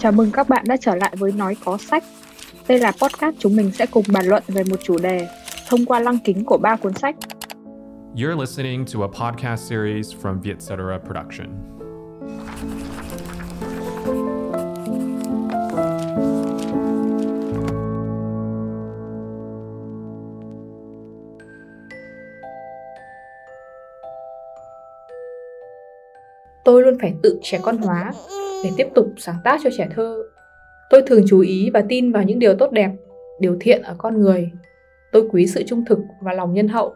Chào 0.00 0.12
mừng 0.12 0.30
các 0.32 0.48
bạn 0.48 0.64
đã 0.68 0.76
trở 0.76 0.94
lại 0.94 1.14
với 1.18 1.32
Nói 1.32 1.56
Có 1.64 1.78
Sách. 1.78 2.04
Đây 2.68 2.78
là 2.78 2.92
podcast 2.92 3.36
chúng 3.38 3.56
mình 3.56 3.70
sẽ 3.72 3.86
cùng 3.86 4.04
bàn 4.12 4.26
luận 4.26 4.42
về 4.48 4.64
một 4.64 4.76
chủ 4.82 4.98
đề 4.98 5.28
thông 5.68 5.84
qua 5.84 6.00
lăng 6.00 6.18
kính 6.24 6.44
của 6.44 6.58
ba 6.58 6.76
cuốn 6.76 6.94
sách. 6.94 7.16
You're 8.14 8.40
listening 8.40 8.84
to 8.94 9.00
a 9.00 9.08
podcast 9.08 9.70
series 9.70 10.14
from 10.22 10.40
Vietcetera 10.40 10.98
Production. 11.06 11.48
Tôi 26.64 26.82
luôn 26.82 26.98
phải 27.00 27.14
tự 27.22 27.38
trẻ 27.42 27.58
con 27.62 27.78
hóa 27.78 28.12
để 28.64 28.70
tiếp 28.76 28.86
tục 28.94 29.12
sáng 29.16 29.36
tác 29.44 29.60
cho 29.64 29.70
trẻ 29.78 29.88
thơ. 29.94 30.22
Tôi 30.90 31.02
thường 31.06 31.22
chú 31.28 31.40
ý 31.40 31.70
và 31.70 31.84
tin 31.88 32.12
vào 32.12 32.22
những 32.22 32.38
điều 32.38 32.54
tốt 32.54 32.72
đẹp, 32.72 32.90
điều 33.40 33.56
thiện 33.60 33.82
ở 33.82 33.94
con 33.98 34.20
người. 34.20 34.50
Tôi 35.12 35.28
quý 35.32 35.46
sự 35.46 35.62
trung 35.66 35.84
thực 35.88 35.98
và 36.20 36.32
lòng 36.32 36.54
nhân 36.54 36.68
hậu, 36.68 36.94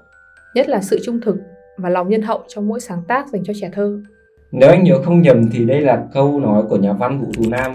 nhất 0.54 0.68
là 0.68 0.80
sự 0.82 0.98
trung 1.04 1.20
thực 1.20 1.36
và 1.76 1.88
lòng 1.88 2.08
nhân 2.08 2.22
hậu 2.22 2.42
trong 2.48 2.68
mỗi 2.68 2.80
sáng 2.80 3.02
tác 3.08 3.28
dành 3.28 3.44
cho 3.44 3.52
trẻ 3.60 3.70
thơ. 3.72 4.00
Nếu 4.52 4.70
anh 4.70 4.84
nhớ 4.84 5.02
không 5.02 5.22
nhầm 5.22 5.50
thì 5.52 5.64
đây 5.64 5.80
là 5.80 6.04
câu 6.12 6.40
nói 6.40 6.62
của 6.68 6.76
nhà 6.76 6.92
văn 6.92 7.20
Vũ 7.20 7.26
Tú 7.36 7.50
Nam 7.50 7.72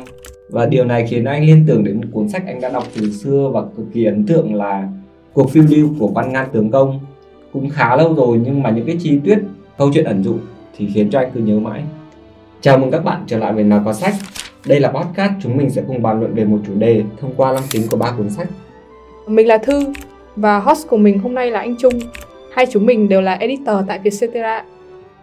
và 0.50 0.66
điều 0.66 0.86
này 0.86 1.08
khiến 1.10 1.26
anh 1.26 1.46
liên 1.46 1.64
tưởng 1.68 1.84
đến 1.84 2.02
cuốn 2.12 2.30
sách 2.30 2.44
anh 2.48 2.62
đã 2.62 2.70
đọc 2.70 2.84
từ 2.98 3.12
xưa 3.12 3.50
và 3.54 3.62
cực 3.78 3.86
kỳ 3.94 4.06
ấn 4.06 4.26
tượng 4.26 4.56
là 4.56 4.88
Cuộc 5.34 5.50
phiêu 5.50 5.64
lưu 5.70 5.90
của 6.00 6.08
Văn 6.08 6.34
Ngan 6.34 6.48
Tướng 6.52 6.72
Công. 6.72 7.00
Cũng 7.54 7.70
khá 7.70 7.96
lâu 7.96 8.16
rồi 8.16 8.40
nhưng 8.44 8.64
mà 8.64 8.70
những 8.70 8.86
cái 8.86 8.98
chi 9.00 9.20
tiết, 9.24 9.40
câu 9.78 9.92
chuyện 9.94 10.06
ẩn 10.06 10.24
dụ 10.24 10.36
thì 10.78 10.88
khiến 10.94 11.10
cho 11.10 11.20
anh 11.20 11.32
cứ 11.34 11.40
nhớ 11.40 11.60
mãi. 11.60 11.84
Chào 12.62 12.78
mừng 12.78 12.92
các 12.92 13.04
bạn 13.04 13.24
trở 13.28 13.38
lại 13.38 13.54
với 13.54 13.64
Nào 13.64 13.82
Có 13.86 13.94
Sách. 13.94 14.14
Đây 14.66 14.80
là 14.80 14.92
podcast 14.92 15.32
chúng 15.44 15.58
mình 15.58 15.70
sẽ 15.70 15.82
cùng 15.88 16.02
bàn 16.02 16.20
luận 16.20 16.36
về 16.36 16.46
một 16.46 16.58
chủ 16.68 16.74
đề 16.76 17.04
thông 17.18 17.34
qua 17.38 17.52
lăng 17.52 17.64
kính 17.72 17.82
của 17.90 17.98
ba 17.98 18.12
cuốn 18.18 18.30
sách. 18.30 18.48
Mình 19.28 19.48
là 19.48 19.58
Thư 19.58 19.94
và 20.36 20.60
host 20.60 20.88
của 20.88 20.98
mình 20.98 21.20
hôm 21.20 21.36
nay 21.36 21.52
là 21.52 21.60
anh 21.60 21.76
Trung. 21.80 21.94
Hai 22.54 22.66
chúng 22.66 22.86
mình 22.86 23.10
đều 23.10 23.22
là 23.22 23.34
editor 23.34 23.76
tại 23.88 24.00
Vietcetera. 24.00 24.64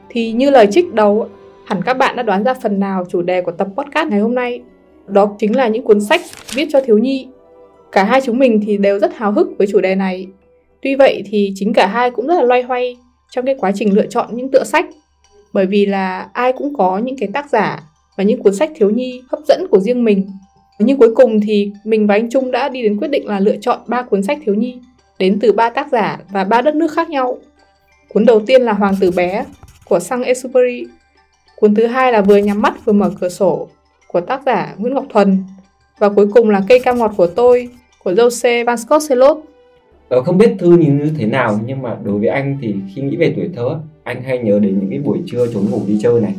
Thì 0.08 0.32
như 0.32 0.50
lời 0.50 0.66
trích 0.70 0.94
đầu, 0.94 1.28
hẳn 1.66 1.82
các 1.82 1.94
bạn 1.94 2.16
đã 2.16 2.22
đoán 2.22 2.44
ra 2.44 2.54
phần 2.54 2.80
nào 2.80 3.04
chủ 3.08 3.22
đề 3.22 3.42
của 3.42 3.52
tập 3.52 3.68
podcast 3.76 4.08
ngày 4.08 4.20
hôm 4.20 4.34
nay. 4.34 4.62
Đó 5.06 5.34
chính 5.38 5.56
là 5.56 5.68
những 5.68 5.84
cuốn 5.84 6.00
sách 6.00 6.20
viết 6.54 6.68
cho 6.72 6.80
thiếu 6.80 6.98
nhi. 6.98 7.28
Cả 7.92 8.04
hai 8.04 8.20
chúng 8.20 8.38
mình 8.38 8.60
thì 8.66 8.76
đều 8.76 8.98
rất 8.98 9.16
hào 9.16 9.32
hức 9.32 9.48
với 9.58 9.66
chủ 9.66 9.80
đề 9.80 9.94
này. 9.94 10.26
Tuy 10.82 10.94
vậy 10.94 11.22
thì 11.26 11.52
chính 11.54 11.72
cả 11.72 11.86
hai 11.86 12.10
cũng 12.10 12.26
rất 12.26 12.34
là 12.34 12.42
loay 12.42 12.62
hoay 12.62 12.96
trong 13.30 13.46
cái 13.46 13.54
quá 13.58 13.72
trình 13.74 13.94
lựa 13.94 14.06
chọn 14.06 14.26
những 14.32 14.50
tựa 14.50 14.64
sách 14.64 14.86
bởi 15.56 15.66
vì 15.66 15.86
là 15.86 16.28
ai 16.32 16.52
cũng 16.52 16.74
có 16.74 16.98
những 16.98 17.16
cái 17.18 17.28
tác 17.32 17.50
giả 17.50 17.82
và 18.16 18.24
những 18.24 18.42
cuốn 18.42 18.54
sách 18.54 18.70
thiếu 18.74 18.90
nhi, 18.90 19.22
hấp 19.28 19.40
dẫn 19.48 19.66
của 19.70 19.80
riêng 19.80 20.04
mình 20.04 20.26
nhưng 20.78 20.98
cuối 20.98 21.14
cùng 21.14 21.40
thì 21.40 21.72
mình 21.84 22.06
và 22.06 22.14
anh 22.14 22.30
Trung 22.30 22.50
đã 22.50 22.68
đi 22.68 22.82
đến 22.82 22.96
quyết 22.96 23.08
định 23.08 23.26
là 23.26 23.40
lựa 23.40 23.56
chọn 23.60 23.78
ba 23.86 24.02
cuốn 24.02 24.22
sách 24.22 24.38
thiếu 24.44 24.54
nhi, 24.54 24.78
đến 25.18 25.38
từ 25.40 25.52
ba 25.52 25.70
tác 25.70 25.88
giả 25.92 26.18
và 26.30 26.44
ba 26.44 26.62
đất 26.62 26.74
nước 26.74 26.92
khác 26.92 27.10
nhau. 27.10 27.38
Cuốn 28.08 28.24
đầu 28.24 28.40
tiên 28.40 28.62
là 28.62 28.72
Hoàng 28.72 28.94
tử 29.00 29.10
bé 29.10 29.44
của 29.84 29.98
Sang 29.98 30.22
Exupéry. 30.22 30.86
Cuốn 31.56 31.74
thứ 31.74 31.86
hai 31.86 32.12
là 32.12 32.20
Vừa 32.20 32.36
nhắm 32.36 32.62
mắt, 32.62 32.84
vừa 32.84 32.92
mở 32.92 33.10
cửa 33.20 33.28
sổ 33.28 33.68
của 34.08 34.20
tác 34.20 34.42
giả 34.46 34.74
Nguyễn 34.78 34.94
Ngọc 34.94 35.04
Thuần. 35.08 35.44
Và 35.98 36.08
cuối 36.08 36.26
cùng 36.34 36.50
là 36.50 36.62
Cây 36.68 36.80
cam 36.80 36.98
ngọt 36.98 37.12
của 37.16 37.26
tôi, 37.26 37.68
của 38.04 38.12
Jose 38.12 38.64
Van 38.64 38.78
Scott 40.06 40.18
Ờ, 40.18 40.22
không 40.22 40.38
biết 40.38 40.54
Thư 40.58 40.76
như 40.76 41.10
thế 41.18 41.26
nào 41.26 41.58
nhưng 41.66 41.82
mà 41.82 41.96
đối 42.04 42.18
với 42.18 42.28
anh 42.28 42.58
thì 42.60 42.74
khi 42.94 43.02
nghĩ 43.02 43.16
về 43.16 43.32
tuổi 43.36 43.50
thơ 43.56 43.80
anh 44.04 44.22
hay 44.22 44.38
nhớ 44.38 44.58
đến 44.58 44.78
những 44.78 44.90
cái 44.90 44.98
buổi 44.98 45.18
trưa 45.26 45.46
trốn 45.46 45.70
ngủ 45.70 45.80
đi 45.86 45.98
chơi 46.02 46.20
này 46.20 46.34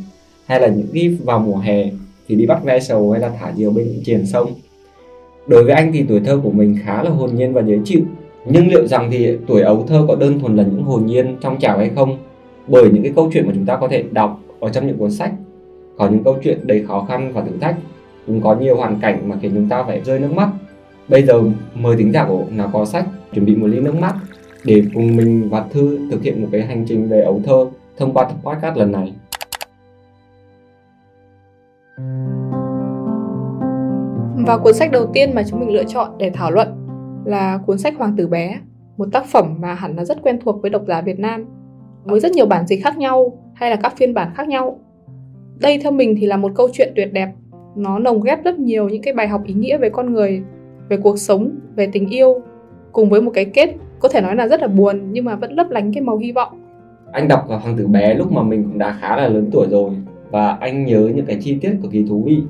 hay 0.45 0.59
là 0.59 0.67
những 0.67 0.87
cái 0.93 1.17
vào 1.23 1.39
mùa 1.39 1.57
hè 1.57 1.83
thì 2.27 2.35
đi 2.35 2.45
bắt 2.45 2.63
ve 2.63 2.79
sầu 2.79 3.11
hay 3.11 3.21
là 3.21 3.29
thả 3.39 3.51
diều 3.55 3.71
bên 3.71 3.87
những 3.87 4.03
triền 4.03 4.25
sông. 4.25 4.51
Đối 5.47 5.63
với 5.63 5.73
anh 5.73 5.91
thì 5.93 6.05
tuổi 6.09 6.19
thơ 6.25 6.39
của 6.43 6.51
mình 6.51 6.77
khá 6.83 7.03
là 7.03 7.09
hồn 7.09 7.35
nhiên 7.35 7.53
và 7.53 7.61
dễ 7.61 7.79
chịu 7.85 8.01
nhưng 8.45 8.67
liệu 8.67 8.87
rằng 8.87 9.09
thì 9.11 9.37
tuổi 9.47 9.61
ấu 9.61 9.83
thơ 9.87 10.05
có 10.07 10.15
đơn 10.15 10.39
thuần 10.39 10.55
là 10.55 10.63
những 10.63 10.83
hồn 10.83 11.05
nhiên 11.05 11.37
trong 11.41 11.59
trào 11.59 11.77
hay 11.77 11.89
không? 11.95 12.17
Bởi 12.67 12.89
những 12.93 13.03
cái 13.03 13.11
câu 13.15 13.29
chuyện 13.33 13.45
mà 13.47 13.51
chúng 13.55 13.65
ta 13.65 13.75
có 13.75 13.87
thể 13.87 14.03
đọc 14.11 14.39
ở 14.59 14.69
trong 14.69 14.87
những 14.87 14.97
cuốn 14.97 15.11
sách 15.11 15.31
có 15.97 16.09
những 16.09 16.23
câu 16.23 16.37
chuyện 16.43 16.67
đầy 16.67 16.85
khó 16.87 17.05
khăn 17.09 17.31
và 17.33 17.41
thử 17.41 17.51
thách 17.61 17.75
cũng 18.27 18.41
có 18.41 18.55
nhiều 18.55 18.75
hoàn 18.75 18.99
cảnh 18.99 19.29
mà 19.29 19.35
khiến 19.41 19.51
chúng 19.55 19.69
ta 19.69 19.83
phải 19.83 20.01
rơi 20.05 20.19
nước 20.19 20.33
mắt. 20.33 20.49
Bây 21.09 21.23
giờ 21.23 21.43
mời 21.75 21.95
tính 21.97 22.11
giả 22.13 22.25
của 22.27 22.43
nào 22.49 22.69
có 22.73 22.85
sách 22.85 23.05
chuẩn 23.33 23.45
bị 23.45 23.55
một 23.55 23.67
ly 23.67 23.79
nước 23.79 23.95
mắt 23.95 24.15
để 24.63 24.83
cùng 24.93 25.15
mình 25.15 25.49
và 25.49 25.65
Thư 25.69 25.99
thực 26.11 26.23
hiện 26.23 26.41
một 26.41 26.47
cái 26.51 26.61
hành 26.61 26.85
trình 26.87 27.09
về 27.09 27.21
ấu 27.21 27.41
thơ 27.45 27.67
thông 27.97 28.13
qua 28.13 28.23
tập 28.23 28.35
podcast 28.43 28.77
lần 28.77 28.91
này. 28.91 29.13
Và 34.47 34.57
cuốn 34.57 34.73
sách 34.73 34.91
đầu 34.91 35.09
tiên 35.13 35.31
mà 35.33 35.43
chúng 35.49 35.59
mình 35.59 35.69
lựa 35.69 35.83
chọn 35.83 36.11
để 36.17 36.29
thảo 36.33 36.51
luận 36.51 36.87
là 37.25 37.59
cuốn 37.65 37.77
sách 37.77 37.93
Hoàng 37.97 38.15
tử 38.17 38.27
bé, 38.27 38.59
một 38.97 39.07
tác 39.11 39.25
phẩm 39.25 39.55
mà 39.59 39.73
hẳn 39.73 39.95
là 39.95 40.05
rất 40.05 40.21
quen 40.21 40.39
thuộc 40.43 40.61
với 40.61 40.71
độc 40.71 40.83
giả 40.87 41.01
Việt 41.01 41.19
Nam, 41.19 41.45
với 42.03 42.19
rất 42.19 42.31
nhiều 42.31 42.45
bản 42.45 42.67
dịch 42.67 42.83
khác 42.83 42.97
nhau 42.97 43.37
hay 43.53 43.69
là 43.69 43.75
các 43.75 43.97
phiên 43.97 44.13
bản 44.13 44.31
khác 44.35 44.47
nhau. 44.47 44.79
Đây 45.59 45.79
theo 45.83 45.91
mình 45.91 46.15
thì 46.19 46.27
là 46.27 46.37
một 46.37 46.51
câu 46.55 46.69
chuyện 46.73 46.93
tuyệt 46.95 47.13
đẹp, 47.13 47.33
nó 47.75 47.99
lồng 47.99 48.21
ghép 48.21 48.43
rất 48.43 48.59
nhiều 48.59 48.89
những 48.89 49.01
cái 49.01 49.13
bài 49.13 49.27
học 49.27 49.41
ý 49.45 49.53
nghĩa 49.53 49.77
về 49.77 49.89
con 49.89 50.13
người, 50.13 50.41
về 50.89 50.97
cuộc 50.97 51.19
sống, 51.19 51.49
về 51.75 51.89
tình 51.91 52.09
yêu, 52.09 52.41
cùng 52.91 53.09
với 53.09 53.21
một 53.21 53.31
cái 53.33 53.45
kết 53.45 53.75
có 53.99 54.09
thể 54.09 54.21
nói 54.21 54.35
là 54.35 54.47
rất 54.47 54.61
là 54.61 54.67
buồn 54.67 55.01
nhưng 55.11 55.25
mà 55.25 55.35
vẫn 55.35 55.51
lấp 55.51 55.67
lánh 55.69 55.93
cái 55.93 56.01
màu 56.01 56.17
hy 56.17 56.31
vọng. 56.31 56.49
Anh 57.11 57.27
đọc 57.27 57.45
hoàng 57.47 57.77
tử 57.77 57.87
bé 57.87 58.13
lúc 58.13 58.31
mà 58.31 58.43
mình 58.43 58.63
cũng 58.63 58.77
đã 58.77 58.97
khá 59.01 59.15
là 59.15 59.27
lớn 59.27 59.49
tuổi 59.51 59.67
rồi 59.69 59.91
và 60.31 60.57
anh 60.59 60.85
nhớ 60.85 61.11
những 61.15 61.25
cái 61.25 61.37
chi 61.41 61.57
tiết 61.61 61.75
cực 61.81 61.91
kỳ 61.91 62.05
thú 62.09 62.23
vị. 62.25 62.41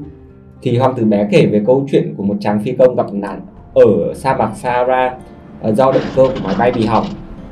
Thì 0.61 0.77
hoàng 0.77 0.93
tử 0.97 1.05
bé 1.05 1.27
kể 1.31 1.45
về 1.45 1.61
câu 1.65 1.85
chuyện 1.91 2.13
của 2.17 2.23
một 2.23 2.35
chàng 2.39 2.59
phi 2.59 2.71
công 2.71 2.95
gặp 2.95 3.13
nạn 3.13 3.41
ở 3.73 4.13
sa 4.13 4.37
mạc 4.37 4.51
Sahara 4.55 5.17
ờ, 5.61 5.73
do 5.73 5.91
động 5.91 6.03
cơ 6.15 6.23
của 6.23 6.39
máy 6.43 6.55
bay 6.59 6.71
bị 6.71 6.85
hỏng. 6.85 7.05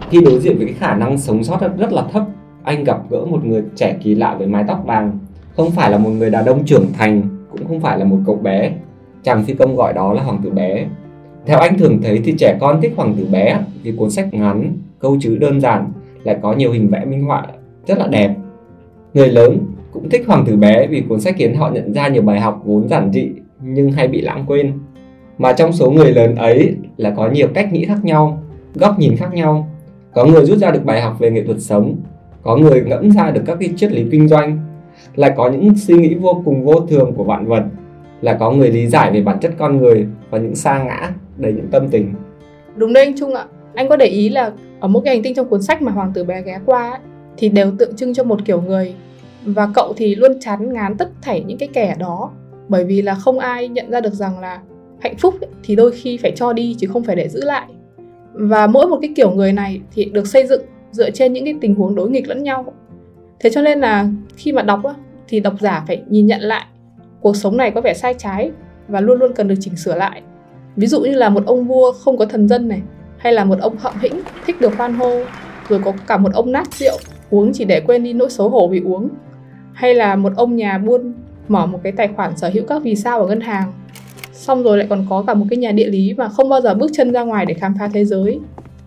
Khi 0.09 0.22
đối 0.22 0.40
diện 0.40 0.57
với 0.57 0.66
cái 0.66 0.75
khả 0.79 0.96
năng 0.96 1.17
sống 1.17 1.44
sót 1.44 1.62
rất, 1.62 1.78
rất 1.78 1.94
là 1.94 2.03
thấp 2.12 2.23
anh 2.66 2.84
gặp 2.84 2.97
gỡ 3.09 3.25
một 3.25 3.46
người 3.46 3.63
trẻ 3.75 3.97
kỳ 4.03 4.16
lạ 4.16 4.35
với 4.38 4.47
mái 4.47 4.63
tóc 4.67 4.84
vàng. 4.85 5.19
Không 5.56 5.72
phải 5.72 5.91
là 5.91 5.97
một 5.97 6.09
người 6.09 6.29
đàn 6.29 6.46
ông 6.46 6.66
trưởng 6.66 6.85
thành 6.94 7.22
cũng 7.52 7.67
không 7.67 7.79
phải 7.79 8.00
là 8.00 8.06
một 8.06 8.17
cậu 8.25 8.35
bé. 8.35 8.72
Chàng 9.23 9.44
phi 9.44 9.53
công 9.53 9.75
gọi 9.75 9.94
đó 9.94 10.13
là 10.13 10.23
hoàng 10.23 10.40
tử 10.44 10.50
bé 10.50 10.85
theo 11.45 11.59
anh 11.59 11.78
thường 11.78 12.01
thấy 12.01 12.22
thì 12.23 12.33
trẻ 12.38 12.57
con 12.59 12.81
thích 12.81 12.94
hoàng 12.95 13.13
tử 13.17 13.25
bé 13.31 13.59
vì 13.83 13.91
cuốn 13.91 14.09
sách 14.09 14.33
ngắn, 14.33 14.73
câu 15.00 15.17
chữ 15.19 15.38
đơn 15.38 15.61
giản, 15.61 15.91
lại 16.23 16.38
có 16.41 16.53
nhiều 16.53 16.72
hình 16.72 16.88
vẽ 16.88 17.06
minh 17.06 17.23
họa 17.23 17.45
rất 17.88 17.97
là 17.97 18.07
đẹp. 18.07 18.35
Người 19.13 19.29
lớn 19.29 19.57
cũng 19.91 20.09
thích 20.09 20.23
hoàng 20.28 20.45
tử 20.47 20.55
bé 20.55 20.88
vì 20.88 21.01
cuốn 21.01 21.22
sách 21.22 21.35
khiến 21.38 21.55
họ 21.55 21.69
nhận 21.69 21.94
ra 21.94 22.07
nhiều 22.07 22.22
bài 22.22 22.39
học 22.39 22.61
vốn 22.66 22.88
giản 22.88 23.11
dị 23.13 23.29
nhưng 23.61 23.91
hay 23.91 24.07
bị 24.07 24.22
lãng 24.22 24.44
quên. 24.47 24.73
Mà 25.38 25.53
trong 25.53 25.73
số 25.73 25.91
người 25.91 26.11
lớn 26.11 26.35
ấy 26.35 26.75
là 26.97 27.09
có 27.09 27.29
nhiều 27.29 27.47
cách 27.53 27.73
nghĩ 27.73 27.85
khác 27.85 28.05
nhau, 28.05 28.44
góc 28.75 29.00
nhìn 29.00 29.17
khác 29.17 29.34
nhau. 29.34 29.67
Có 30.13 30.25
người 30.25 30.45
rút 30.45 30.57
ra 30.57 30.72
được 30.72 30.85
bài 30.85 31.01
học 31.01 31.19
về 31.19 31.31
nghệ 31.31 31.44
thuật 31.44 31.61
sống, 31.61 31.95
có 32.41 32.57
người 32.57 32.84
ngẫm 32.85 33.11
ra 33.11 33.31
được 33.31 33.41
các 33.45 33.57
cái 33.59 33.69
triết 33.75 33.91
lý 33.91 34.05
kinh 34.11 34.28
doanh, 34.28 34.59
lại 35.16 35.34
có 35.35 35.50
những 35.50 35.78
suy 35.78 35.97
nghĩ 35.97 36.13
vô 36.13 36.41
cùng 36.45 36.66
vô 36.66 36.79
thường 36.79 37.13
của 37.16 37.23
vạn 37.23 37.45
vật, 37.45 37.63
là 38.22 38.34
có 38.34 38.51
người 38.51 38.72
lý 38.72 38.88
giải 38.88 39.11
về 39.11 39.22
bản 39.22 39.39
chất 39.39 39.53
con 39.57 39.78
người 39.78 40.07
và 40.29 40.38
những 40.38 40.55
sa 40.55 40.84
ngã 40.84 41.11
đầy 41.38 41.53
những 41.53 41.68
tâm 41.72 41.88
tình. 41.91 42.13
Đúng 42.75 42.94
đấy 42.94 43.06
anh 43.06 43.18
trung 43.18 43.34
ạ. 43.34 43.46
Anh 43.73 43.90
có 43.90 43.96
để 43.96 44.06
ý 44.06 44.29
là 44.29 44.51
ở 44.79 44.88
mỗi 44.88 45.01
cái 45.06 45.16
hành 45.16 45.23
tinh 45.23 45.34
trong 45.34 45.50
cuốn 45.50 45.62
sách 45.62 45.81
mà 45.81 45.91
hoàng 45.91 46.12
tử 46.13 46.23
bé 46.23 46.41
ghé 46.41 46.59
qua 46.66 46.90
ấy, 46.90 47.00
thì 47.38 47.50
đều 47.50 47.72
tượng 47.79 47.96
trưng 47.96 48.13
cho 48.13 48.23
một 48.23 48.40
kiểu 48.46 48.62
người. 48.62 48.96
Và 49.46 49.69
cậu 49.73 49.94
thì 49.97 50.16
luôn 50.16 50.40
chán 50.40 50.73
ngán 50.73 50.97
tất 50.97 51.09
thảy 51.22 51.44
những 51.47 51.57
cái 51.57 51.69
kẻ 51.73 51.96
đó. 52.00 52.31
Bởi 52.68 52.85
vì 52.85 53.01
là 53.01 53.16
không 53.16 53.40
ai 53.40 53.68
nhận 53.68 53.91
ra 53.91 54.01
được 54.01 54.13
rằng 54.13 54.40
là 54.40 54.59
hạnh 55.00 55.18
phúc 55.18 55.35
ấy, 55.41 55.50
thì 55.63 55.75
đôi 55.75 55.91
khi 55.91 56.18
phải 56.18 56.31
cho 56.35 56.53
đi 56.53 56.75
chứ 56.79 56.88
không 56.88 57.03
phải 57.03 57.16
để 57.16 57.29
giữ 57.29 57.41
lại. 57.44 57.67
Và 58.34 58.67
mỗi 58.67 58.88
một 58.88 58.97
cái 59.02 59.13
kiểu 59.16 59.31
người 59.31 59.53
này 59.53 59.81
thì 59.94 60.06
được 60.06 60.28
xây 60.28 60.47
dựng 60.47 60.62
dựa 60.91 61.09
trên 61.09 61.34
những 61.34 61.46
cái 61.46 61.56
tình 61.62 61.75
huống 61.75 61.96
đối 61.96 62.09
nghịch 62.09 62.28
lẫn 62.28 62.44
nhau. 62.44 62.73
Thế 63.40 63.50
cho 63.50 63.62
nên 63.62 63.79
là 63.79 64.07
khi 64.38 64.52
mà 64.52 64.62
đọc 64.62 64.84
á, 64.84 64.94
thì 65.28 65.40
độc 65.40 65.53
giả 65.59 65.84
phải 65.88 66.03
nhìn 66.09 66.25
nhận 66.25 66.41
lại 66.41 66.66
cuộc 67.22 67.35
sống 67.35 67.57
này 67.57 67.72
có 67.72 67.81
vẻ 67.81 67.93
sai 67.93 68.14
trái 68.14 68.52
và 68.87 69.02
luôn 69.02 69.20
luôn 69.20 69.34
cần 69.34 69.47
được 69.47 69.55
chỉnh 69.59 69.76
sửa 69.76 69.96
lại 69.96 70.22
ví 70.75 70.87
dụ 70.87 71.01
như 71.01 71.16
là 71.16 71.29
một 71.29 71.45
ông 71.45 71.67
vua 71.67 71.91
không 71.91 72.17
có 72.17 72.25
thần 72.25 72.47
dân 72.47 72.67
này, 72.67 72.81
hay 73.17 73.33
là 73.33 73.43
một 73.43 73.59
ông 73.59 73.77
hậm 73.77 73.93
hĩnh 73.99 74.22
thích 74.45 74.61
được 74.61 74.77
hoan 74.77 74.93
hô, 74.93 75.19
rồi 75.69 75.79
có 75.85 75.93
cả 76.07 76.17
một 76.17 76.33
ông 76.33 76.51
nát 76.51 76.73
rượu, 76.73 76.97
uống 77.29 77.53
chỉ 77.53 77.66
để 77.66 77.79
quên 77.81 78.03
đi 78.03 78.13
nỗi 78.13 78.29
xấu 78.29 78.49
hổ 78.49 78.67
vì 78.67 78.81
uống. 78.85 79.09
Hay 79.73 79.93
là 79.93 80.16
một 80.16 80.33
ông 80.35 80.55
nhà 80.55 80.77
buôn 80.77 81.13
mở 81.47 81.66
một 81.66 81.79
cái 81.83 81.91
tài 81.91 82.07
khoản 82.07 82.37
sở 82.37 82.49
hữu 82.53 82.63
các 82.66 82.83
vì 82.83 82.95
sao 82.95 83.19
ở 83.19 83.27
ngân 83.27 83.41
hàng, 83.41 83.73
xong 84.31 84.63
rồi 84.63 84.77
lại 84.77 84.87
còn 84.89 85.05
có 85.09 85.23
cả 85.27 85.33
một 85.33 85.45
cái 85.49 85.57
nhà 85.57 85.72
địa 85.72 85.89
lý 85.89 86.13
mà 86.13 86.29
không 86.29 86.49
bao 86.49 86.61
giờ 86.61 86.73
bước 86.73 86.91
chân 86.93 87.13
ra 87.13 87.23
ngoài 87.23 87.45
để 87.45 87.53
khám 87.53 87.73
phá 87.79 87.89
thế 87.93 88.05
giới. 88.05 88.39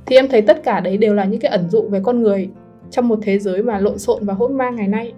Thì 0.06 0.16
em 0.16 0.28
thấy 0.28 0.42
tất 0.42 0.62
cả 0.64 0.80
đấy 0.80 0.96
đều 0.96 1.14
là 1.14 1.24
những 1.24 1.40
cái 1.40 1.50
ẩn 1.50 1.68
dụ 1.70 1.82
về 1.82 2.00
con 2.02 2.22
người 2.22 2.48
trong 2.90 3.08
một 3.08 3.18
thế 3.22 3.38
giới 3.38 3.62
mà 3.62 3.78
lộn 3.78 3.98
xộn 3.98 4.24
và 4.24 4.34
hỗn 4.34 4.56
mang 4.56 4.76
ngày 4.76 4.88
nay. 4.88 5.12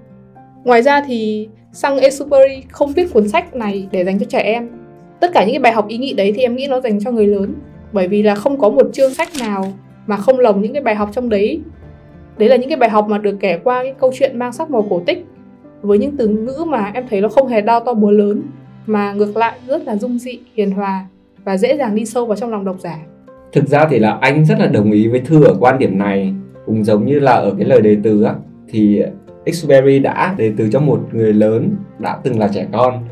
Ngoài 0.65 0.83
ra 0.83 1.03
thì 1.07 1.49
Sang 1.73 1.99
Exupery 1.99 2.63
không 2.69 2.93
viết 2.93 3.13
cuốn 3.13 3.29
sách 3.29 3.55
này 3.55 3.89
để 3.91 4.05
dành 4.05 4.19
cho 4.19 4.27
trẻ 4.29 4.39
em 4.39 4.69
tất 5.21 5.31
cả 5.35 5.45
những 5.45 5.53
cái 5.53 5.59
bài 5.59 5.73
học 5.73 5.89
ý 5.89 5.99
nghĩa 5.99 6.15
đấy 6.15 6.33
thì 6.37 6.43
em 6.43 6.57
nghĩ 6.57 6.67
nó 6.71 6.81
dành 6.81 7.01
cho 7.01 7.11
người 7.11 7.27
lớn. 7.27 7.55
Bởi 7.93 8.09
vì 8.09 8.23
là 8.23 8.35
không 8.35 8.59
có 8.59 8.69
một 8.69 8.87
chương 8.93 9.15
sách 9.15 9.29
nào 9.41 9.73
mà 10.07 10.17
không 10.17 10.39
lồng 10.39 10.63
những 10.63 10.73
cái 10.73 10.83
bài 10.83 10.95
học 10.95 11.09
trong 11.13 11.29
đấy. 11.29 11.61
Đấy 12.39 12.49
là 12.49 12.57
những 12.57 12.69
cái 12.69 12.79
bài 12.79 12.91
học 12.91 13.07
mà 13.09 13.19
được 13.19 13.37
kể 13.41 13.59
qua 13.65 13.83
cái 13.83 13.95
câu 14.01 14.13
chuyện 14.19 14.39
mang 14.39 14.53
sắc 14.53 14.71
màu 14.71 14.87
cổ 14.91 15.03
tích. 15.07 15.27
Với 15.83 15.99
những 15.99 16.17
từ 16.17 16.29
ngữ 16.29 16.65
mà 16.67 16.91
em 16.95 17.05
thấy 17.11 17.21
nó 17.21 17.29
không 17.29 17.49
hề 17.49 17.61
đau 17.61 17.81
to 17.81 17.95
búa 17.95 18.11
lớn 18.11 18.43
mà 18.87 19.13
ngược 19.13 19.37
lại 19.37 19.59
rất 19.67 19.85
là 19.87 19.97
dung 19.97 20.19
dị, 20.19 20.39
hiền 20.55 20.71
hòa 20.71 21.07
và 21.45 21.57
dễ 21.57 21.77
dàng 21.77 21.95
đi 21.95 22.05
sâu 22.05 22.27
vào 22.27 22.37
trong 22.37 22.51
lòng 22.51 22.65
độc 22.65 22.77
giả. 22.81 22.97
Thực 23.53 23.69
ra 23.69 23.87
thì 23.91 23.99
là 23.99 24.19
anh 24.21 24.45
rất 24.45 24.59
là 24.59 24.67
đồng 24.67 24.93
ý 24.93 25.09
với 25.09 25.21
Thư 25.21 25.45
ở 25.45 25.55
quan 25.61 25.79
điểm 25.79 25.99
này. 25.99 26.33
Cũng 26.67 26.85
giống 26.85 27.07
như 27.07 27.19
là 27.19 27.33
ở 27.33 27.55
cái 27.59 27.67
lời 27.67 27.81
đề 27.81 27.97
từ 28.03 28.23
á 28.23 28.35
Thì 28.69 29.03
Xberry 29.53 29.99
đã 29.99 30.35
đề 30.39 30.53
từ 30.57 30.69
cho 30.73 30.81
một 30.81 31.01
người 31.13 31.33
lớn 31.33 31.71
đã 31.99 32.19
từng 32.23 32.39
là 32.39 32.49
trẻ 32.55 32.67
con. 32.73 33.05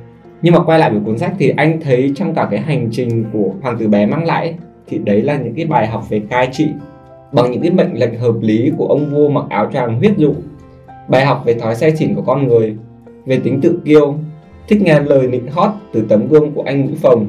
Nhưng 0.43 0.55
mà 0.55 0.61
quay 0.65 0.79
lại 0.79 0.91
với 0.91 1.01
cuốn 1.05 1.19
sách 1.19 1.33
thì 1.39 1.53
anh 1.57 1.81
thấy 1.81 2.13
trong 2.17 2.35
cả 2.35 2.49
cái 2.51 2.61
hành 2.61 2.89
trình 2.93 3.25
của 3.33 3.51
Hoàng 3.63 3.79
tử 3.79 3.89
bé 3.89 4.07
mang 4.07 4.25
lại 4.25 4.55
Thì 4.87 4.99
đấy 4.99 5.23
là 5.23 5.37
những 5.37 5.55
cái 5.55 5.65
bài 5.65 5.87
học 5.87 6.11
về 6.11 6.23
cai 6.31 6.49
trị 6.53 6.67
Bằng 7.33 7.51
những 7.51 7.63
cái 7.63 7.71
mệnh 7.71 7.95
lệnh 7.95 8.19
hợp 8.19 8.35
lý 8.41 8.73
của 8.77 8.87
ông 8.87 9.11
vua 9.11 9.29
mặc 9.29 9.45
áo 9.49 9.71
tràng 9.73 9.99
huyết 9.99 10.17
dụ 10.17 10.35
Bài 11.09 11.27
học 11.27 11.43
về 11.45 11.55
thói 11.55 11.75
say 11.75 11.93
chỉnh 11.99 12.15
của 12.15 12.23
con 12.23 12.49
người 12.49 12.77
Về 13.27 13.41
tính 13.45 13.61
tự 13.61 13.81
kiêu 13.85 14.15
Thích 14.69 14.83
nghe 14.83 15.01
lời 15.01 15.27
nịnh 15.27 15.47
hót 15.51 15.71
từ 15.93 16.07
tấm 16.09 16.29
gương 16.29 16.53
của 16.53 16.63
anh 16.63 16.87
Ngũ 16.87 16.95
Phồng 17.03 17.27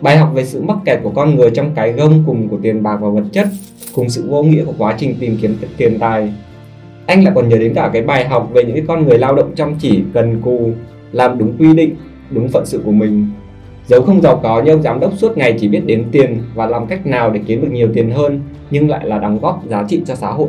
Bài 0.00 0.16
học 0.16 0.30
về 0.34 0.44
sự 0.44 0.62
mắc 0.62 0.76
kẹt 0.84 1.00
của 1.02 1.10
con 1.10 1.34
người 1.34 1.50
trong 1.50 1.70
cái 1.74 1.92
gông 1.92 2.22
cùng 2.26 2.48
của 2.48 2.58
tiền 2.62 2.82
bạc 2.82 2.96
và 3.00 3.08
vật 3.08 3.24
chất, 3.32 3.48
cùng 3.94 4.08
sự 4.08 4.30
vô 4.30 4.42
nghĩa 4.42 4.64
của 4.64 4.72
quá 4.78 4.94
trình 4.98 5.14
tìm 5.20 5.38
kiếm 5.42 5.56
tiền 5.76 5.98
tài. 5.98 6.32
Anh 7.06 7.24
lại 7.24 7.32
còn 7.36 7.48
nhớ 7.48 7.58
đến 7.58 7.74
cả 7.74 7.90
cái 7.92 8.02
bài 8.02 8.28
học 8.28 8.50
về 8.52 8.64
những 8.64 8.76
cái 8.76 8.84
con 8.88 9.06
người 9.06 9.18
lao 9.18 9.34
động 9.34 9.52
chăm 9.54 9.74
chỉ, 9.78 10.02
cần 10.14 10.40
cù, 10.42 10.70
làm 11.12 11.38
đúng 11.38 11.56
quy 11.58 11.74
định, 11.74 11.94
đúng 12.30 12.48
phận 12.48 12.66
sự 12.66 12.82
của 12.84 12.92
mình. 12.92 13.26
Dẫu 13.86 14.02
không 14.02 14.22
giàu 14.22 14.40
có 14.42 14.62
nhưng 14.64 14.74
ông 14.74 14.82
giám 14.82 15.00
đốc 15.00 15.12
suốt 15.16 15.36
ngày 15.36 15.56
chỉ 15.60 15.68
biết 15.68 15.82
đến 15.86 16.04
tiền 16.12 16.42
và 16.54 16.66
làm 16.66 16.86
cách 16.86 17.06
nào 17.06 17.30
để 17.30 17.40
kiếm 17.46 17.62
được 17.62 17.68
nhiều 17.72 17.88
tiền 17.94 18.10
hơn, 18.10 18.40
nhưng 18.70 18.90
lại 18.90 19.06
là 19.06 19.18
đóng 19.18 19.38
góp 19.42 19.62
giá 19.68 19.84
trị 19.88 20.02
cho 20.06 20.14
xã 20.14 20.30
hội. 20.30 20.48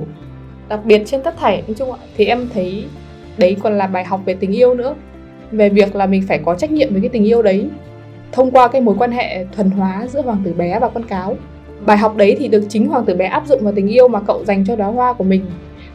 Đặc 0.70 0.86
biệt 0.86 1.02
trên 1.06 1.22
tất 1.24 1.38
thảy 1.38 1.64
nói 1.68 1.76
chung 1.78 1.92
ạ, 1.92 1.98
thì 2.18 2.26
em 2.26 2.50
thấy 2.54 2.86
đấy 3.38 3.58
còn 3.64 3.78
là 3.78 3.88
bài 3.88 4.04
học 4.04 4.22
về 4.26 4.34
tình 4.34 4.56
yêu 4.56 4.74
nữa. 4.74 4.96
Về 5.52 5.70
việc 5.70 5.96
là 5.96 6.06
mình 6.06 6.24
phải 6.28 6.40
có 6.46 6.56
trách 6.56 6.72
nhiệm 6.72 6.92
với 6.92 7.02
cái 7.02 7.10
tình 7.10 7.28
yêu 7.28 7.42
đấy 7.42 7.70
thông 8.32 8.52
qua 8.52 8.68
cái 8.68 8.82
mối 8.82 8.96
quan 9.00 9.12
hệ 9.12 9.46
thuần 9.56 9.70
hóa 9.72 10.08
giữa 10.08 10.22
hoàng 10.22 10.42
tử 10.46 10.54
bé 10.54 10.80
và 10.80 10.90
con 10.90 11.04
cáo 11.04 11.36
bài 11.86 11.98
học 11.98 12.16
đấy 12.18 12.36
thì 12.40 12.48
được 12.48 12.64
chính 12.70 12.88
hoàng 12.88 13.06
tử 13.06 13.16
bé 13.16 13.26
áp 13.26 13.48
dụng 13.48 13.64
vào 13.64 13.74
tình 13.76 13.88
yêu 13.88 14.08
mà 14.08 14.20
cậu 14.28 14.46
dành 14.46 14.66
cho 14.68 14.76
đóa 14.76 14.88
hoa 14.88 15.14
của 15.14 15.24
mình 15.24 15.46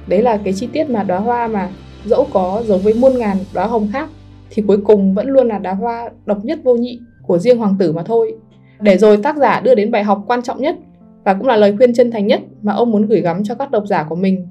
đấy 0.06 0.22
là 0.22 0.36
cái 0.44 0.52
chi 0.52 0.68
tiết 0.72 0.90
mà 0.90 1.02
đóa 1.02 1.18
hoa 1.18 1.46
mà 1.46 1.68
dẫu 2.04 2.26
có 2.32 2.62
giống 2.66 2.80
với 2.80 2.94
muôn 2.94 3.18
ngàn 3.18 3.36
đóa 3.54 3.66
hồng 3.66 3.88
khác 3.92 4.08
thì 4.50 4.62
cuối 4.66 4.78
cùng 4.84 5.14
vẫn 5.14 5.28
luôn 5.28 5.48
là 5.48 5.58
đá 5.58 5.74
hoa 5.74 6.10
độc 6.26 6.44
nhất 6.44 6.58
vô 6.64 6.76
nhị 6.76 7.00
của 7.22 7.38
riêng 7.38 7.58
hoàng 7.58 7.76
tử 7.78 7.92
mà 7.92 8.02
thôi 8.02 8.34
để 8.80 8.98
rồi 8.98 9.16
tác 9.16 9.36
giả 9.36 9.60
đưa 9.60 9.74
đến 9.74 9.90
bài 9.90 10.04
học 10.04 10.24
quan 10.26 10.42
trọng 10.42 10.62
nhất 10.62 10.76
và 11.24 11.34
cũng 11.34 11.46
là 11.46 11.56
lời 11.56 11.76
khuyên 11.76 11.94
chân 11.94 12.10
thành 12.10 12.26
nhất 12.26 12.40
mà 12.62 12.72
ông 12.72 12.90
muốn 12.90 13.06
gửi 13.06 13.20
gắm 13.20 13.44
cho 13.44 13.54
các 13.54 13.70
độc 13.70 13.86
giả 13.86 14.06
của 14.08 14.16
mình 14.16 14.48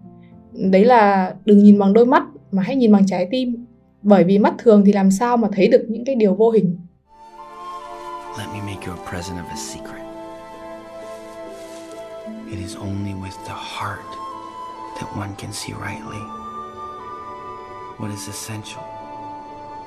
đấy 0.53 0.85
là 0.85 1.33
đừng 1.45 1.57
nhìn 1.57 1.79
bằng 1.79 1.93
đôi 1.93 2.05
mắt 2.05 2.23
mà 2.51 2.63
hãy 2.63 2.75
nhìn 2.75 2.91
bằng 2.91 3.05
trái 3.07 3.27
tim, 3.31 3.65
bởi 4.01 4.23
vì 4.23 4.39
mắt 4.39 4.53
thường 4.57 4.83
thì 4.85 4.93
làm 4.93 5.11
sao 5.11 5.37
mà 5.37 5.47
thấy 5.53 5.67
được 5.67 5.85
những 5.89 6.05
cái 6.05 6.15
điều 6.15 6.35
vô 6.35 6.49
hình 6.51 6.77
Let 8.37 8.47
me 8.53 8.59
make 8.59 8.87
you 8.87 8.93
a 8.93 9.11
present 9.11 9.37
of 9.37 9.47
a 9.49 9.55
secret. 9.55 10.01
It 12.51 12.59
is 12.59 12.75
only 12.75 13.13
with 13.13 13.37
the 13.47 13.53
heart 13.53 14.09
that 14.99 15.09
one 15.17 15.29
can 15.37 15.51
see 15.53 15.73
rightly. 15.73 16.21
What 17.97 18.11
is 18.11 18.27
essential 18.27 18.94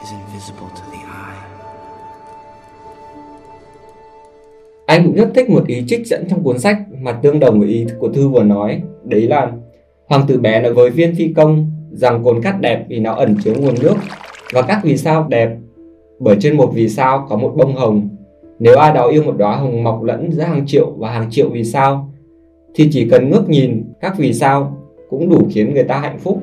is 0.00 0.11
invisible 0.11 0.69
to 0.77 0.83
the 0.93 0.99
eye. 0.99 1.39
Anh 4.87 5.06
cũng 5.06 5.15
rất 5.15 5.29
thích 5.35 5.50
một 5.50 5.67
ý 5.67 5.85
trích 5.87 6.06
dẫn 6.06 6.27
trong 6.31 6.43
cuốn 6.43 6.59
sách 6.59 6.77
mà 7.00 7.12
tương 7.12 7.41
đồng 7.41 7.61
với 7.61 7.69
ý 7.69 7.87
của 7.99 8.09
Thư 8.09 8.29
vừa 8.29 8.43
nói. 8.43 8.83
Đấy 9.05 9.21
là 9.21 9.53
Hoàng 10.06 10.25
tử 10.29 10.39
bé 10.39 10.62
nói 10.62 10.73
với 10.73 10.91
viên 10.91 11.15
phi 11.15 11.33
công 11.33 11.71
rằng 11.93 12.25
cồn 12.25 12.43
cát 12.43 12.61
đẹp 12.61 12.85
vì 12.89 13.00
nó 13.00 13.15
ẩn 13.15 13.37
chứa 13.45 13.55
nguồn 13.55 13.75
nước 13.81 13.95
và 14.53 14.62
các 14.62 14.81
vì 14.83 14.97
sao 14.97 15.27
đẹp 15.29 15.50
bởi 16.19 16.37
trên 16.41 16.56
một 16.56 16.71
vì 16.75 16.89
sao 16.89 17.27
có 17.29 17.37
một 17.37 17.55
bông 17.56 17.77
hồng 17.77 18.09
nếu 18.59 18.77
ai 18.77 18.93
đó 18.95 19.09
yêu 19.09 19.23
một 19.23 19.35
đóa 19.39 19.56
hồng 19.56 19.85
mọc 19.85 20.03
lẫn 20.03 20.33
giữa 20.33 20.43
hàng 20.43 20.67
triệu 20.67 20.91
và 20.91 21.11
hàng 21.11 21.31
triệu 21.31 21.50
vì 21.50 21.65
sao, 21.65 22.12
thì 22.75 22.89
chỉ 22.93 23.09
cần 23.11 23.31
ngước 23.31 23.49
nhìn 23.49 23.85
các 24.00 24.15
vì 24.19 24.33
sao 24.33 24.77
cũng 25.11 25.29
đủ 25.29 25.49
khiến 25.50 25.75
người 25.75 25.85
ta 25.85 25.99
hạnh 25.99 26.19
phúc. 26.19 26.43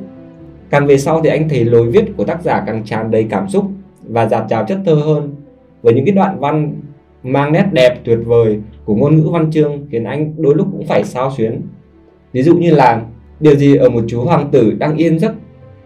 Càng 0.69 0.85
về 0.88 0.97
sau 0.97 1.21
thì 1.21 1.29
anh 1.29 1.50
thấy 1.50 1.65
lối 1.65 1.91
viết 1.91 2.06
của 2.17 2.23
tác 2.23 2.41
giả 2.44 2.63
càng 2.65 2.83
tràn 2.85 3.12
đầy 3.12 3.23
cảm 3.29 3.50
xúc 3.50 3.65
và 4.07 4.27
dạt 4.27 4.45
trào 4.50 4.65
chất 4.67 4.77
thơ 4.85 4.94
hơn 4.94 5.35
với 5.81 5.94
những 5.94 6.06
cái 6.06 6.15
đoạn 6.15 6.39
văn 6.39 6.73
mang 7.23 7.51
nét 7.51 7.65
đẹp 7.71 8.00
tuyệt 8.03 8.19
vời 8.25 8.59
của 8.85 8.95
ngôn 8.95 9.15
ngữ 9.15 9.29
văn 9.29 9.51
chương 9.51 9.88
khiến 9.91 10.03
anh 10.03 10.33
đôi 10.38 10.56
lúc 10.56 10.67
cũng 10.71 10.88
phải 10.88 11.03
sao 11.03 11.31
xuyến. 11.38 11.62
Ví 12.33 12.44
dụ 12.44 12.57
như 12.57 12.71
là, 12.71 13.01
điều 13.39 13.56
gì 13.56 13.75
ở 13.75 13.89
một 13.89 14.03
chú 14.07 14.21
hoàng 14.21 14.50
tử 14.51 14.75
đang 14.79 14.97
yên 14.97 15.19
giấc 15.19 15.33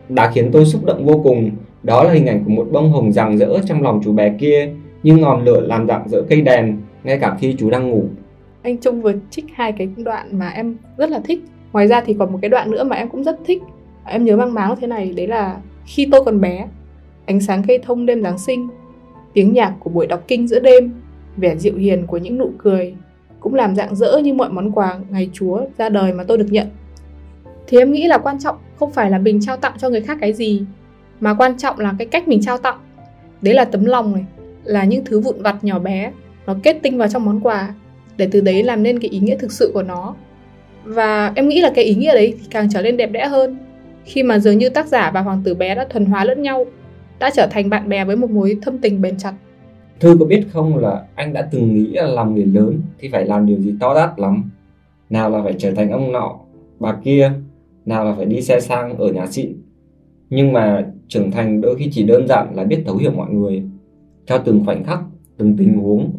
đã 0.10 0.32
khiến 0.32 0.50
tôi 0.52 0.66
xúc 0.66 0.86
động 0.86 1.06
vô 1.06 1.22
cùng 1.24 1.52
đó 1.84 2.04
là 2.04 2.12
hình 2.12 2.26
ảnh 2.26 2.44
của 2.46 2.52
một 2.52 2.68
bông 2.72 2.92
hồng 2.92 3.12
rạng 3.12 3.38
rỡ 3.38 3.60
trong 3.66 3.82
lòng 3.82 4.02
chú 4.04 4.14
bé 4.14 4.36
kia, 4.40 4.70
như 5.04 5.18
ngọn 5.18 5.44
lửa 5.44 5.62
làm 5.62 5.88
rạng 5.88 6.10
rỡ 6.10 6.22
cây 6.30 6.42
đèn 6.42 6.78
ngay 7.04 7.20
cả 7.20 7.38
khi 7.40 7.56
chú 7.58 7.70
đang 7.70 7.90
ngủ. 7.90 8.04
Anh 8.62 8.78
Trung 8.78 9.02
vừa 9.02 9.14
trích 9.30 9.46
hai 9.54 9.72
cái 9.72 9.90
đoạn 9.98 10.40
mà 10.40 10.50
em 10.50 10.76
rất 10.98 11.10
là 11.10 11.20
thích. 11.24 11.40
Ngoài 11.74 11.88
ra 11.88 12.02
thì 12.02 12.16
còn 12.20 12.32
một 12.32 12.40
cái 12.42 12.50
đoạn 12.50 12.72
nữa 12.72 12.84
mà 12.84 12.96
em 12.96 13.10
cũng 13.10 13.24
rất 13.24 13.40
thích. 13.46 13.64
Em 14.06 14.26
nhớ 14.26 14.38
mang 14.38 14.54
máng 14.54 14.76
thế 14.82 14.88
này, 14.88 15.14
đấy 15.16 15.28
là 15.28 15.58
khi 15.86 16.08
tôi 16.12 16.26
còn 16.26 16.42
bé, 16.42 16.68
ánh 17.26 17.42
sáng 17.42 17.64
cây 17.68 17.80
thông 17.84 18.06
đêm 18.06 18.24
Giáng 18.24 18.38
sinh, 18.38 18.70
tiếng 19.34 19.54
nhạc 19.54 19.74
của 19.80 19.90
buổi 19.90 20.08
đọc 20.08 20.24
kinh 20.28 20.48
giữa 20.48 20.60
đêm, 20.60 20.94
vẻ 21.38 21.56
dịu 21.56 21.76
hiền 21.76 22.08
của 22.08 22.18
những 22.18 22.38
nụ 22.38 22.52
cười 22.58 22.96
cũng 23.40 23.54
làm 23.54 23.76
dạng 23.76 23.96
dỡ 23.96 24.18
như 24.18 24.34
mọi 24.34 24.50
món 24.50 24.72
quà 24.72 25.00
ngày 25.10 25.30
Chúa 25.34 25.62
ra 25.78 25.90
đời 25.90 26.14
mà 26.14 26.24
tôi 26.24 26.38
được 26.38 26.48
nhận. 26.50 26.68
Thì 27.68 27.78
em 27.78 27.92
nghĩ 27.92 28.08
là 28.08 28.18
quan 28.18 28.40
trọng 28.40 28.56
không 28.80 28.92
phải 28.92 29.12
là 29.12 29.18
mình 29.18 29.40
trao 29.42 29.58
tặng 29.58 29.74
cho 29.78 29.90
người 29.90 30.02
khác 30.02 30.18
cái 30.22 30.34
gì, 30.34 30.64
mà 31.20 31.34
quan 31.34 31.58
trọng 31.58 31.80
là 31.80 31.96
cái 32.00 32.08
cách 32.08 32.28
mình 32.28 32.42
trao 32.42 32.58
tặng. 32.58 32.78
Đấy 33.42 33.54
là 33.54 33.66
tấm 33.66 33.86
lòng 33.86 34.14
này, 34.14 34.26
là 34.64 34.84
những 34.84 35.06
thứ 35.06 35.20
vụn 35.20 35.42
vặt 35.42 35.64
nhỏ 35.64 35.80
bé 35.80 36.12
nó 36.48 36.56
kết 36.64 36.80
tinh 36.82 36.98
vào 36.98 37.08
trong 37.08 37.26
món 37.26 37.40
quà 37.40 37.74
để 38.18 38.28
từ 38.32 38.42
đấy 38.42 38.64
làm 38.64 38.84
nên 38.84 39.00
cái 39.00 39.10
ý 39.10 39.20
nghĩa 39.20 39.38
thực 39.38 39.52
sự 39.52 39.72
của 39.74 39.84
nó 39.84 40.16
và 40.84 41.32
em 41.36 41.48
nghĩ 41.48 41.62
là 41.62 41.72
cái 41.76 41.86
ý 41.86 41.96
nghĩa 41.96 42.14
đấy 42.14 42.36
thì 42.40 42.48
càng 42.50 42.68
trở 42.74 42.82
nên 42.82 42.98
đẹp 42.98 43.12
đẽ 43.12 43.28
hơn 43.28 43.58
khi 44.06 44.24
mà 44.24 44.40
dường 44.40 44.58
như 44.58 44.70
tác 44.70 44.88
giả 44.88 45.12
và 45.14 45.22
hoàng 45.22 45.42
tử 45.44 45.54
bé 45.54 45.76
đã 45.76 45.88
thuần 45.90 46.06
hóa 46.06 46.24
lẫn 46.24 46.42
nhau 46.42 46.66
đã 47.20 47.32
trở 47.36 47.48
thành 47.52 47.70
bạn 47.70 47.90
bè 47.90 48.06
với 48.06 48.16
một 48.16 48.32
mối 48.32 48.58
thâm 48.62 48.78
tình 48.78 49.02
bền 49.02 49.18
chặt. 49.18 49.34
Thư 50.00 50.16
có 50.20 50.26
biết 50.26 50.44
không 50.52 50.78
là 50.78 51.06
anh 51.16 51.34
đã 51.34 51.50
từng 51.52 51.74
nghĩ 51.74 51.88
là 51.88 52.08
làm 52.08 52.36
người 52.36 52.46
lớn 52.46 52.82
thì 53.00 53.10
phải 53.12 53.26
làm 53.26 53.46
điều 53.46 53.60
gì 53.60 53.74
to 53.80 53.96
đắt 53.96 54.20
lắm. 54.20 54.52
Nào 55.10 55.30
là 55.30 55.44
phải 55.44 55.54
trở 55.58 55.72
thành 55.72 55.92
ông 55.92 56.12
nọ, 56.12 56.40
bà 56.80 56.96
kia 57.04 57.32
Nào 57.86 58.06
là 58.06 58.14
phải 58.16 58.26
đi 58.26 58.42
xe 58.42 58.60
sang 58.60 58.98
ở 58.98 59.12
nhà 59.12 59.28
xịn. 59.28 59.54
Nhưng 60.30 60.54
mà 60.54 60.86
trưởng 61.08 61.32
thành 61.32 61.62
đôi 61.62 61.76
khi 61.76 61.90
chỉ 61.92 62.04
đơn 62.04 62.28
giản 62.28 62.56
là 62.56 62.64
biết 62.64 62.84
thấu 62.86 62.98
hiểu 62.98 63.12
mọi 63.12 63.32
người 63.32 63.64
cho 64.26 64.38
từng 64.38 64.66
khoảnh 64.66 64.84
khắc 64.84 65.00
từng 65.38 65.58
tình 65.58 65.78
huống 65.78 66.12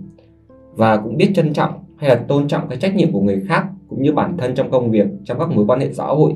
và 0.72 0.96
cũng 0.96 1.16
biết 1.16 1.30
trân 1.34 1.52
trọng 1.52 1.84
hay 1.96 2.10
là 2.10 2.16
tôn 2.16 2.49
trọng 2.49 2.68
cái 2.68 2.78
trách 2.78 2.94
nhiệm 2.94 3.12
của 3.12 3.20
người 3.20 3.42
khác 3.49 3.66
cũng 3.88 4.02
như 4.02 4.12
bản 4.12 4.37
thân 4.38 4.54
trong 4.54 4.70
công 4.70 4.90
việc 4.90 5.06
trong 5.25 5.38
các 5.38 5.50
mối 5.50 5.64
quan 5.68 5.80
hệ 5.80 5.92
xã 5.92 6.04
hội 6.04 6.32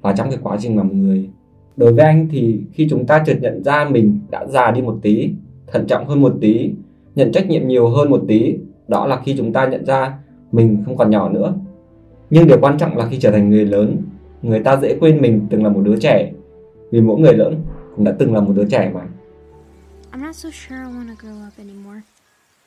và 0.00 0.12
trong 0.12 0.30
cái 0.30 0.38
quá 0.42 0.56
trình 0.60 0.76
làm 0.76 1.02
người 1.02 1.28
đối 1.76 1.92
với 1.92 2.04
anh 2.04 2.28
thì 2.30 2.60
khi 2.72 2.86
chúng 2.90 3.06
ta 3.06 3.24
chợt 3.26 3.38
nhận 3.40 3.64
ra 3.64 3.88
mình 3.90 4.20
đã 4.30 4.46
già 4.46 4.70
đi 4.70 4.82
một 4.82 4.98
tí 5.02 5.30
thận 5.66 5.86
trọng 5.86 6.06
hơn 6.06 6.20
một 6.20 6.34
tí 6.40 6.72
nhận 7.14 7.32
trách 7.32 7.48
nhiệm 7.48 7.68
nhiều 7.68 7.88
hơn 7.88 8.10
một 8.10 8.24
tí 8.28 8.56
đó 8.88 9.06
là 9.06 9.20
khi 9.24 9.34
chúng 9.38 9.52
ta 9.52 9.66
nhận 9.66 9.84
ra 9.84 10.18
mình 10.52 10.82
không 10.86 10.96
còn 10.96 11.10
nhỏ 11.10 11.28
nữa 11.28 11.54
nhưng 12.30 12.46
điều 12.46 12.58
quan 12.60 12.78
trọng 12.78 12.96
là 12.96 13.06
khi 13.10 13.18
trở 13.20 13.30
thành 13.30 13.50
người 13.50 13.64
lớn 13.64 13.96
người 14.42 14.60
ta 14.60 14.76
dễ 14.76 14.96
quên 15.00 15.20
mình 15.20 15.46
từng 15.50 15.64
là 15.64 15.70
một 15.70 15.80
đứa 15.84 15.96
trẻ 16.00 16.32
vì 16.90 17.00
mỗi 17.00 17.20
người 17.20 17.34
lớn 17.34 17.62
cũng 17.96 18.04
đã 18.04 18.14
từng 18.18 18.34
là 18.34 18.40
một 18.40 18.52
đứa 18.56 18.64
trẻ 18.64 18.90
mà 18.94 19.06
I'm 20.12 20.22
not 20.22 20.36
so 20.36 20.50
sure 20.50 20.76
I 20.76 20.86
want 20.86 21.08
to 21.08 21.14
grow 21.14 21.46
up 21.46 21.58
anymore. 21.58 22.02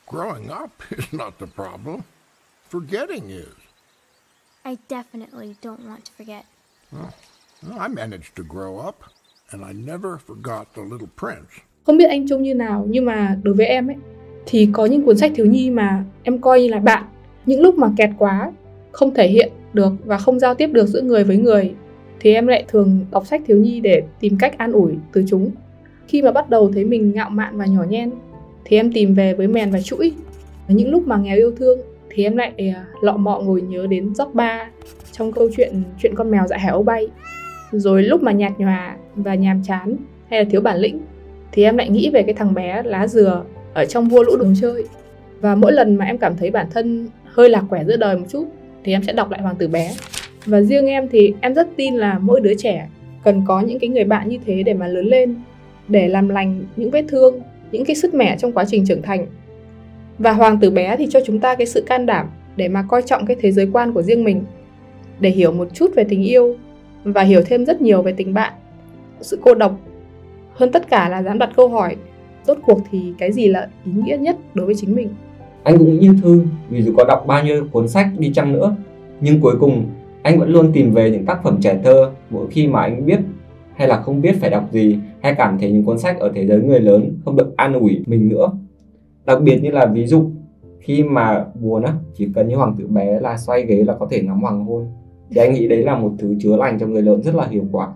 Growing 0.08 0.64
up 0.64 0.72
is 0.90 1.12
not 1.12 1.34
the 1.40 1.48
problem. 1.48 2.02
Forgetting 2.70 3.30
is. 3.30 3.48
I 4.64 4.78
definitely 4.88 5.56
don't 5.62 5.84
want 5.88 6.06
to 6.06 6.12
forget. 6.18 6.46
I 7.64 7.88
managed 7.96 8.36
to 8.36 8.44
grow 8.50 8.88
up, 8.88 8.96
and 9.52 9.64
I 9.68 9.74
never 9.92 10.12
forgot 10.28 10.64
the 10.76 10.82
little 10.92 11.08
prince. 11.20 11.52
Không 11.84 11.98
biết 11.98 12.10
anh 12.10 12.28
Trung 12.28 12.44
như 12.44 12.56
nào, 12.56 12.86
nhưng 12.90 13.06
mà 13.06 13.38
đối 13.44 13.54
với 13.54 13.66
em 13.66 13.88
ấy, 13.88 13.98
thì 14.46 14.70
có 14.74 14.86
những 14.86 15.06
cuốn 15.06 15.18
sách 15.18 15.32
thiếu 15.36 15.46
nhi 15.46 15.70
mà 15.70 16.04
em 16.24 16.42
coi 16.42 16.62
như 16.62 16.68
là 16.68 16.80
bạn. 16.80 17.04
Những 17.46 17.62
lúc 17.62 17.76
mà 17.76 17.92
kẹt 17.98 18.10
quá, 18.18 18.52
không 18.92 19.14
thể 19.14 19.28
hiện 19.28 19.52
được 19.74 19.94
và 20.06 20.18
không 20.18 20.40
giao 20.40 20.56
tiếp 20.56 20.68
được 20.68 20.88
giữa 20.88 21.02
người 21.02 21.24
với 21.24 21.38
người, 21.38 21.76
thì 22.22 22.34
em 22.34 22.48
lại 22.48 22.66
thường 22.68 23.06
đọc 23.12 23.28
sách 23.28 23.42
thiếu 23.46 23.58
nhi 23.58 23.80
để 23.80 24.04
tìm 24.20 24.38
cách 24.38 24.58
an 24.58 24.72
ủi 24.72 24.94
từ 25.12 25.24
chúng 25.28 25.52
khi 26.08 26.22
mà 26.22 26.32
bắt 26.32 26.50
đầu 26.50 26.72
thấy 26.74 26.86
mình 26.86 27.12
ngạo 27.12 27.30
mạn 27.30 27.58
và 27.58 27.66
nhỏ 27.66 27.84
nhen 27.90 28.12
thì 28.66 28.78
em 28.78 28.92
tìm 28.92 29.14
về 29.14 29.34
với 29.34 29.48
mèn 29.48 29.72
và 29.72 29.82
chuỗi 29.82 30.14
những 30.68 30.92
lúc 30.92 31.08
mà 31.08 31.18
nghèo 31.18 31.38
yêu 31.38 31.52
thương 31.52 31.80
thì 32.10 32.24
em 32.24 32.38
lại 32.38 32.54
à, 32.76 32.86
lọ 33.02 33.18
mọ 33.18 33.40
ngồi 33.40 33.62
nhớ 33.62 33.88
đến 33.88 34.16
dốc 34.16 34.34
ba 34.34 34.70
trong 35.12 35.32
câu 35.32 35.50
chuyện 35.58 35.84
chuyện 36.02 36.16
con 36.16 36.32
mèo 36.32 36.48
dại 36.48 36.60
hẻo 36.60 36.74
âu 36.74 36.84
bay. 36.84 37.08
Rồi 37.72 38.04
lúc 38.04 38.24
mà 38.24 38.32
nhạt 38.32 38.52
nhòa 38.58 38.96
và 39.16 39.36
nhàm 39.36 39.64
chán, 39.64 39.96
hay 40.30 40.44
là 40.44 40.50
thiếu 40.50 40.62
bản 40.62 40.78
lĩnh, 40.78 41.00
thì 41.52 41.64
em 41.64 41.78
lại 41.78 41.90
nghĩ 41.90 42.10
về 42.10 42.24
cái 42.24 42.34
thằng 42.34 42.54
bé 42.54 42.84
lá 42.84 43.08
dừa 43.08 43.44
ở 43.74 43.86
trong 43.86 44.08
vua 44.08 44.24
lũ 44.24 44.36
đồ 44.38 44.46
chơi. 44.62 44.86
Và 45.42 45.56
mỗi 45.56 45.72
lần 45.72 45.96
mà 45.96 46.06
em 46.06 46.18
cảm 46.18 46.38
thấy 46.38 46.52
bản 46.52 46.68
thân 46.72 47.08
hơi 47.26 47.50
lạc 47.50 47.64
quẻ 47.70 47.84
giữa 47.84 47.98
đời 47.98 48.18
một 48.18 48.26
chút, 48.30 48.46
thì 48.84 48.92
em 48.92 49.04
sẽ 49.04 49.14
đọc 49.14 49.32
lại 49.32 49.42
hoàng 49.42 49.56
tử 49.56 49.68
bé. 49.68 49.92
Và 50.46 50.62
riêng 50.62 50.86
em 50.86 51.08
thì 51.12 51.34
em 51.42 51.54
rất 51.54 51.68
tin 51.76 51.96
là 51.96 52.20
mỗi 52.20 52.42
đứa 52.42 52.54
trẻ 52.58 52.88
cần 53.24 53.42
có 53.48 53.62
những 53.62 53.80
cái 53.80 53.90
người 53.90 54.04
bạn 54.04 54.30
như 54.30 54.38
thế 54.46 54.64
để 54.64 54.74
mà 54.74 54.88
lớn 54.88 55.06
lên, 55.06 55.36
để 55.88 56.08
làm 56.08 56.30
lành 56.30 56.64
những 56.76 56.92
vết 56.92 57.06
thương, 57.08 57.40
những 57.72 57.86
cái 57.86 57.96
sức 57.96 58.14
mẻ 58.14 58.38
trong 58.38 58.52
quá 58.52 58.66
trình 58.68 58.86
trưởng 58.86 59.02
thành. 59.02 59.26
Và 60.18 60.32
hoàng 60.32 60.60
tử 60.60 60.70
bé 60.70 60.96
thì 60.98 61.08
cho 61.10 61.20
chúng 61.26 61.40
ta 61.40 61.56
cái 61.56 61.68
sự 61.68 61.82
can 61.82 62.06
đảm 62.06 62.30
để 62.56 62.68
mà 62.68 62.86
coi 62.88 63.02
trọng 63.02 63.26
cái 63.26 63.38
thế 63.40 63.52
giới 63.52 63.70
quan 63.74 63.94
của 63.94 64.02
riêng 64.02 64.24
mình 64.24 64.44
để 65.22 65.30
hiểu 65.30 65.52
một 65.52 65.68
chút 65.74 65.92
về 65.96 66.04
tình 66.04 66.24
yêu 66.24 66.56
và 67.04 67.22
hiểu 67.22 67.42
thêm 67.46 67.66
rất 67.66 67.82
nhiều 67.82 68.02
về 68.02 68.14
tình 68.18 68.34
bạn. 68.34 68.54
Sự 69.22 69.40
cô 69.42 69.54
độc 69.54 69.80
hơn 70.54 70.72
tất 70.72 70.90
cả 70.90 71.10
là 71.10 71.24
dám 71.24 71.40
đặt 71.40 71.50
câu 71.56 71.70
hỏi, 71.70 71.96
rốt 72.48 72.58
cuộc 72.66 72.80
thì 72.92 73.14
cái 73.18 73.32
gì 73.32 73.48
là 73.48 73.70
ý 73.86 73.92
nghĩa 73.92 74.18
nhất 74.18 74.38
đối 74.54 74.66
với 74.66 74.76
chính 74.76 74.96
mình? 74.96 75.10
Anh 75.64 75.78
cũng 75.78 76.00
như 76.00 76.16
thư 76.24 76.44
vì 76.70 76.82
dù 76.82 76.94
có 76.98 77.04
đọc 77.08 77.24
bao 77.28 77.44
nhiêu 77.44 77.68
cuốn 77.72 77.88
sách 77.88 78.08
đi 78.18 78.32
chăng 78.34 78.54
nữa, 78.54 78.76
nhưng 79.22 79.42
cuối 79.42 79.56
cùng 79.60 79.86
anh 80.22 80.40
vẫn 80.40 80.50
luôn 80.50 80.72
tìm 80.74 80.94
về 80.94 81.12
những 81.12 81.26
tác 81.26 81.44
phẩm 81.44 81.58
trẻ 81.62 81.80
thơ 81.84 82.12
mỗi 82.30 82.48
khi 82.52 82.68
mà 82.68 82.82
anh 82.82 83.06
biết 83.06 83.20
hay 83.76 83.88
là 83.88 84.02
không 84.02 84.22
biết 84.22 84.36
phải 84.40 84.50
đọc 84.50 84.68
gì, 84.72 84.98
hay 85.22 85.36
cảm 85.38 85.58
thấy 85.60 85.72
những 85.72 85.84
cuốn 85.84 86.00
sách 86.00 86.20
ở 86.20 86.32
thế 86.36 86.48
giới 86.48 86.60
người 86.62 86.80
lớn 86.80 87.18
không 87.26 87.36
được 87.36 87.58
an 87.58 87.74
ủi 87.74 88.04
mình 88.06 88.30
nữa. 88.30 88.52
Đặc 89.26 89.42
biệt 89.42 89.60
như 89.64 89.72
là 89.72 89.86
ví 89.86 90.06
dụ, 90.08 90.30
khi 90.80 91.04
mà 91.04 91.46
buồn 91.56 91.84
á, 91.84 91.94
chỉ 92.16 92.28
cần 92.36 92.48
như 92.48 92.56
hoàng 92.56 92.76
tử 92.80 92.88
bé 92.88 93.20
là 93.20 93.38
xoay 93.38 93.66
ghế 93.66 93.84
là 93.84 93.96
có 94.00 94.08
thể 94.12 94.22
ngắm 94.22 94.42
hoàng 94.42 94.66
hôn 94.66 94.88
thì 95.32 95.42
anh 95.42 95.54
nghĩ 95.54 95.68
đấy 95.68 95.84
là 95.84 95.98
một 95.98 96.12
thứ 96.20 96.36
chữa 96.40 96.56
lành 96.56 96.80
cho 96.80 96.88
người 96.88 97.02
lớn 97.02 97.22
rất 97.24 97.36
là 97.36 97.48
hiệu 97.48 97.66
quả 97.72 97.88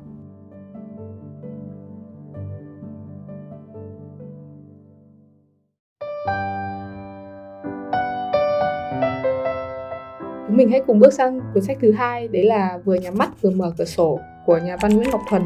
chúng 10.56 10.58
mình 10.58 10.70
hãy 10.70 10.82
cùng 10.88 11.00
bước 11.00 11.14
sang 11.14 11.40
cuốn 11.54 11.64
sách 11.64 11.78
thứ 11.82 11.92
hai, 11.92 12.28
đấy 12.28 12.44
là 12.44 12.80
vừa 12.86 12.96
nhắm 12.96 13.18
mắt, 13.18 13.42
vừa 13.42 13.50
mở 13.50 13.72
cửa 13.78 13.86
sổ 13.86 14.20
của 14.46 14.58
nhà 14.58 14.78
văn 14.82 14.92
Nguyễn 14.96 15.10
Ngọc 15.12 15.22
Thuần. 15.30 15.42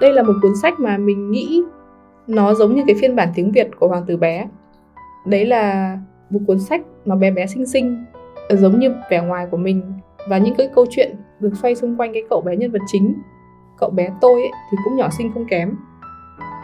Đây 0.00 0.12
là 0.12 0.22
một 0.22 0.32
cuốn 0.42 0.52
sách 0.62 0.80
mà 0.80 0.98
mình 0.98 1.30
nghĩ 1.30 1.62
nó 2.26 2.54
giống 2.54 2.74
như 2.74 2.82
cái 2.86 2.96
phiên 3.00 3.16
bản 3.16 3.28
tiếng 3.34 3.52
Việt 3.52 3.68
của 3.80 3.88
Hoàng 3.88 4.04
tử 4.06 4.16
bé. 4.16 4.48
Đấy 5.26 5.46
là 5.46 5.98
một 6.30 6.40
cuốn 6.46 6.60
sách 6.60 6.80
nó 7.04 7.16
bé 7.16 7.30
bé 7.30 7.46
xinh 7.46 7.66
xinh, 7.66 8.04
giống 8.50 8.80
như 8.80 8.94
vẻ 9.10 9.22
ngoài 9.26 9.46
của 9.50 9.56
mình. 9.56 9.82
Và 10.28 10.38
những 10.38 10.54
cái 10.54 10.68
câu 10.74 10.86
chuyện 10.90 11.16
được 11.44 11.56
xoay 11.62 11.74
xung 11.74 11.96
quanh 11.96 12.12
cái 12.12 12.22
cậu 12.30 12.40
bé 12.40 12.56
nhân 12.56 12.70
vật 12.70 12.82
chính. 12.86 13.14
Cậu 13.78 13.90
bé 13.90 14.10
tôi 14.20 14.40
ấy, 14.40 14.50
thì 14.70 14.76
cũng 14.84 14.96
nhỏ 14.96 15.08
xinh 15.18 15.30
không 15.34 15.44
kém. 15.50 15.74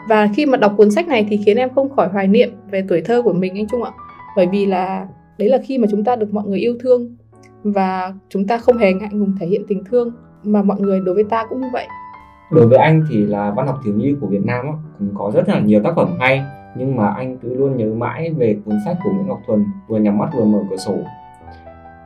Và 0.09 0.29
khi 0.35 0.45
mà 0.45 0.57
đọc 0.57 0.73
cuốn 0.77 0.91
sách 0.91 1.07
này 1.07 1.27
thì 1.29 1.39
khiến 1.45 1.57
em 1.57 1.69
không 1.75 1.95
khỏi 1.95 2.07
hoài 2.07 2.27
niệm 2.27 2.49
về 2.71 2.83
tuổi 2.89 3.01
thơ 3.01 3.21
của 3.21 3.33
mình 3.33 3.55
anh 3.55 3.67
Trung 3.67 3.83
ạ. 3.83 3.91
Bởi 4.35 4.47
vì 4.47 4.65
là 4.65 5.07
đấy 5.37 5.49
là 5.49 5.57
khi 5.63 5.77
mà 5.77 5.87
chúng 5.91 6.03
ta 6.03 6.15
được 6.15 6.33
mọi 6.33 6.43
người 6.47 6.59
yêu 6.59 6.75
thương 6.79 7.15
và 7.63 8.13
chúng 8.29 8.47
ta 8.47 8.57
không 8.57 8.77
hề 8.77 8.93
ngại 8.93 9.09
ngùng 9.11 9.33
thể 9.39 9.47
hiện 9.47 9.61
tình 9.67 9.83
thương 9.83 10.11
mà 10.43 10.61
mọi 10.61 10.79
người 10.79 10.99
đối 10.99 11.15
với 11.15 11.23
ta 11.23 11.45
cũng 11.49 11.61
như 11.61 11.67
vậy. 11.73 11.87
Đối 12.51 12.67
với 12.67 12.77
anh 12.77 13.03
thì 13.09 13.17
là 13.25 13.53
văn 13.55 13.67
học 13.67 13.79
thiếu 13.83 13.93
nhi 13.93 14.15
của 14.21 14.27
Việt 14.27 14.45
Nam 14.45 14.65
cũng 14.99 15.09
có 15.15 15.31
rất 15.35 15.49
là 15.49 15.59
nhiều 15.59 15.81
tác 15.83 15.93
phẩm 15.95 16.07
hay 16.19 16.43
nhưng 16.75 16.95
mà 16.95 17.07
anh 17.07 17.37
cứ 17.37 17.55
luôn 17.55 17.77
nhớ 17.77 17.93
mãi 17.93 18.33
về 18.37 18.57
cuốn 18.65 18.75
sách 18.85 18.97
của 19.03 19.11
Nguyễn 19.11 19.27
Ngọc 19.27 19.41
Thuần 19.47 19.65
vừa 19.87 19.97
nhắm 19.97 20.17
mắt 20.17 20.29
vừa 20.35 20.45
mở 20.45 20.59
cửa 20.69 20.77
sổ 20.77 20.95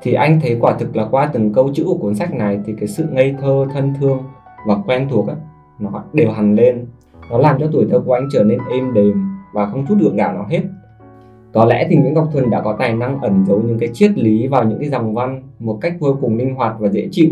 thì 0.05 0.13
anh 0.13 0.39
thấy 0.41 0.57
quả 0.59 0.75
thực 0.79 0.95
là 0.95 1.07
qua 1.11 1.29
từng 1.33 1.53
câu 1.53 1.69
chữ 1.73 1.83
của 1.85 1.97
cuốn 1.97 2.15
sách 2.15 2.33
này 2.33 2.59
thì 2.65 2.73
cái 2.79 2.87
sự 2.87 3.05
ngây 3.11 3.35
thơ 3.41 3.65
thân 3.73 3.93
thương 3.99 4.17
và 4.67 4.75
quen 4.85 5.07
thuộc 5.09 5.27
ấy, 5.27 5.35
nó 5.79 6.03
đều 6.13 6.31
hằn 6.31 6.55
lên. 6.55 6.85
Nó 7.31 7.37
làm 7.37 7.59
cho 7.59 7.67
tuổi 7.71 7.85
thơ 7.91 7.99
của 8.05 8.13
anh 8.13 8.27
trở 8.31 8.43
nên 8.43 8.59
êm 8.71 8.93
đềm 8.93 9.13
và 9.53 9.65
không 9.65 9.85
chút 9.87 9.95
gượng 9.99 10.15
gạo 10.15 10.33
nào 10.33 10.45
hết. 10.49 10.61
Có 11.53 11.65
lẽ 11.65 11.87
thì 11.89 11.95
Nguyễn 11.95 12.13
Ngọc 12.13 12.29
Thuần 12.33 12.49
đã 12.49 12.61
có 12.61 12.75
tài 12.79 12.93
năng 12.93 13.21
ẩn 13.21 13.45
giấu 13.47 13.61
những 13.61 13.79
cái 13.79 13.89
triết 13.93 14.11
lý 14.17 14.47
vào 14.47 14.63
những 14.63 14.79
cái 14.79 14.89
dòng 14.89 15.13
văn 15.13 15.43
một 15.59 15.77
cách 15.81 15.93
vô 15.99 16.17
cùng 16.21 16.37
linh 16.37 16.55
hoạt 16.55 16.75
và 16.79 16.89
dễ 16.89 17.07
chịu. 17.11 17.29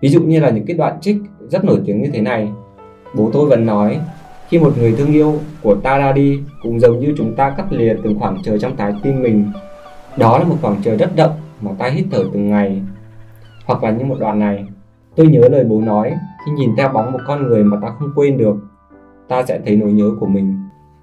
Ví 0.00 0.08
dụ 0.08 0.20
như 0.20 0.40
là 0.40 0.50
những 0.50 0.66
cái 0.66 0.76
đoạn 0.76 1.00
trích 1.00 1.16
rất 1.48 1.64
nổi 1.64 1.80
tiếng 1.86 2.02
như 2.02 2.10
thế 2.12 2.20
này. 2.20 2.48
Bố 3.14 3.30
tôi 3.32 3.46
vẫn 3.46 3.66
nói 3.66 4.00
khi 4.48 4.58
một 4.58 4.72
người 4.78 4.94
thương 4.98 5.12
yêu 5.12 5.34
của 5.62 5.74
ta 5.74 5.98
ra 5.98 6.12
đi 6.12 6.40
cũng 6.62 6.80
giống 6.80 7.00
như 7.00 7.14
chúng 7.16 7.36
ta 7.36 7.50
cắt 7.50 7.72
lìa 7.72 7.96
từng 8.02 8.18
khoảng 8.18 8.36
trời 8.44 8.58
trong 8.58 8.76
trái 8.76 8.94
tim 9.02 9.22
mình. 9.22 9.44
Đó 10.16 10.38
là 10.38 10.44
một 10.44 10.56
khoảng 10.62 10.76
trời 10.82 10.96
rất 10.96 11.16
rộng 11.16 11.32
mà 11.62 11.70
ta 11.78 11.86
hít 11.86 12.04
thở 12.10 12.24
từng 12.32 12.50
ngày, 12.50 12.82
hoặc 13.66 13.84
là 13.84 13.90
như 13.90 14.04
một 14.04 14.16
đoạn 14.20 14.38
này. 14.38 14.66
Tôi 15.16 15.26
nhớ 15.26 15.48
lời 15.48 15.64
bố 15.64 15.80
nói, 15.80 16.14
khi 16.46 16.52
nhìn 16.52 16.70
theo 16.76 16.88
bóng 16.88 17.12
một 17.12 17.18
con 17.26 17.46
người 17.46 17.64
mà 17.64 17.76
ta 17.82 17.88
không 17.98 18.12
quên 18.16 18.38
được, 18.38 18.56
ta 19.28 19.42
sẽ 19.42 19.60
thấy 19.66 19.76
nỗi 19.76 19.92
nhớ 19.92 20.10
của 20.20 20.26
mình. 20.26 20.54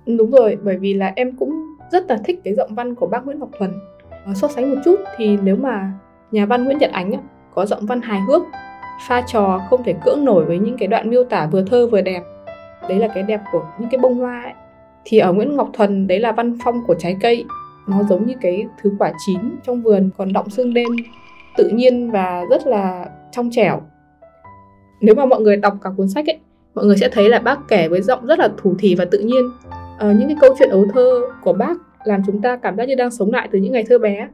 Đúng 0.06 0.32
rồi, 0.32 0.58
bởi 0.64 0.78
vì 0.78 0.94
là 0.94 1.14
em 1.16 1.36
cũng 1.40 1.76
rất 1.92 2.10
là 2.10 2.18
thích 2.26 2.42
cái 2.44 2.54
giọng 2.54 2.76
văn 2.76 2.96
của 2.96 3.08
bác 3.08 3.26
Nguyễn 3.26 3.40
Ngọc 3.40 3.50
Thuần. 3.60 3.74
Ờ, 4.26 4.34
so 4.34 4.48
sánh 4.48 4.70
một 4.70 4.76
chút 4.86 4.96
thì 5.18 5.38
nếu 5.44 5.56
mà 5.56 5.92
nhà 6.32 6.46
văn 6.46 6.66
Nguyễn 6.66 6.78
Nhật 6.78 6.92
Ánh 6.92 7.12
có 7.56 7.66
giọng 7.66 7.86
văn 7.86 8.02
hài 8.02 8.22
hước, 8.22 8.42
pha 9.08 9.22
trò 9.22 9.62
không 9.70 9.84
thể 9.84 9.96
cưỡng 10.06 10.26
nổi 10.26 10.46
với 10.46 10.60
những 10.60 10.78
cái 10.78 10.88
đoạn 10.88 11.10
miêu 11.10 11.24
tả 11.24 11.48
vừa 11.52 11.64
thơ 11.64 11.88
vừa 11.88 12.02
đẹp, 12.02 12.24
đấy 12.90 13.00
là 13.00 13.08
cái 13.08 13.24
đẹp 13.24 13.42
của 13.52 13.66
những 13.80 13.90
cái 13.90 14.00
bông 14.00 14.18
hoa 14.18 14.42
ấy. 14.44 14.54
thì 15.06 15.18
ở 15.18 15.34
Nguyễn 15.34 15.56
Ngọc 15.56 15.70
Thuần 15.74 16.08
đấy 16.08 16.20
là 16.20 16.32
văn 16.32 16.58
phong 16.64 16.84
của 16.88 16.96
trái 17.00 17.18
cây 17.22 17.46
nó 17.90 18.04
giống 18.04 18.26
như 18.28 18.34
cái 18.42 18.66
thứ 18.82 18.92
quả 19.00 19.12
chín 19.26 19.40
trong 19.64 19.82
vườn 19.82 20.10
còn 20.18 20.34
động 20.34 20.50
sương 20.50 20.74
đêm 20.74 20.88
tự 21.58 21.70
nhiên 21.70 22.12
và 22.12 22.46
rất 22.50 22.68
là 22.68 23.06
trong 23.32 23.50
trẻo. 23.52 23.82
Nếu 25.02 25.16
mà 25.16 25.26
mọi 25.26 25.42
người 25.42 25.58
đọc 25.58 25.74
cả 25.84 25.90
cuốn 25.98 26.10
sách 26.10 26.30
ấy 26.30 26.40
mọi 26.76 26.86
người 26.86 26.98
sẽ 26.98 27.10
thấy 27.12 27.30
là 27.30 27.40
bác 27.40 27.60
kể 27.68 27.88
với 27.88 28.02
giọng 28.02 28.26
rất 28.26 28.40
là 28.40 28.50
thủ 28.58 28.76
thỉ 28.80 28.96
và 28.96 29.06
tự 29.06 29.20
nhiên. 29.20 29.52
À, 30.00 30.16
những 30.20 30.28
cái 30.28 30.38
câu 30.42 30.56
chuyện 30.60 30.70
ấu 30.70 30.86
thơ 30.94 31.22
của 31.44 31.54
bác 31.54 31.78
làm 32.04 32.22
chúng 32.26 32.42
ta 32.42 32.58
cảm 32.58 32.78
giác 32.78 32.88
như 32.88 32.96
đang 32.96 33.12
sống 33.12 33.32
lại 33.32 33.50
từ 33.52 33.60
những 33.60 33.74
ngày 33.74 33.84
thơ 33.90 33.98
bé 33.98 34.28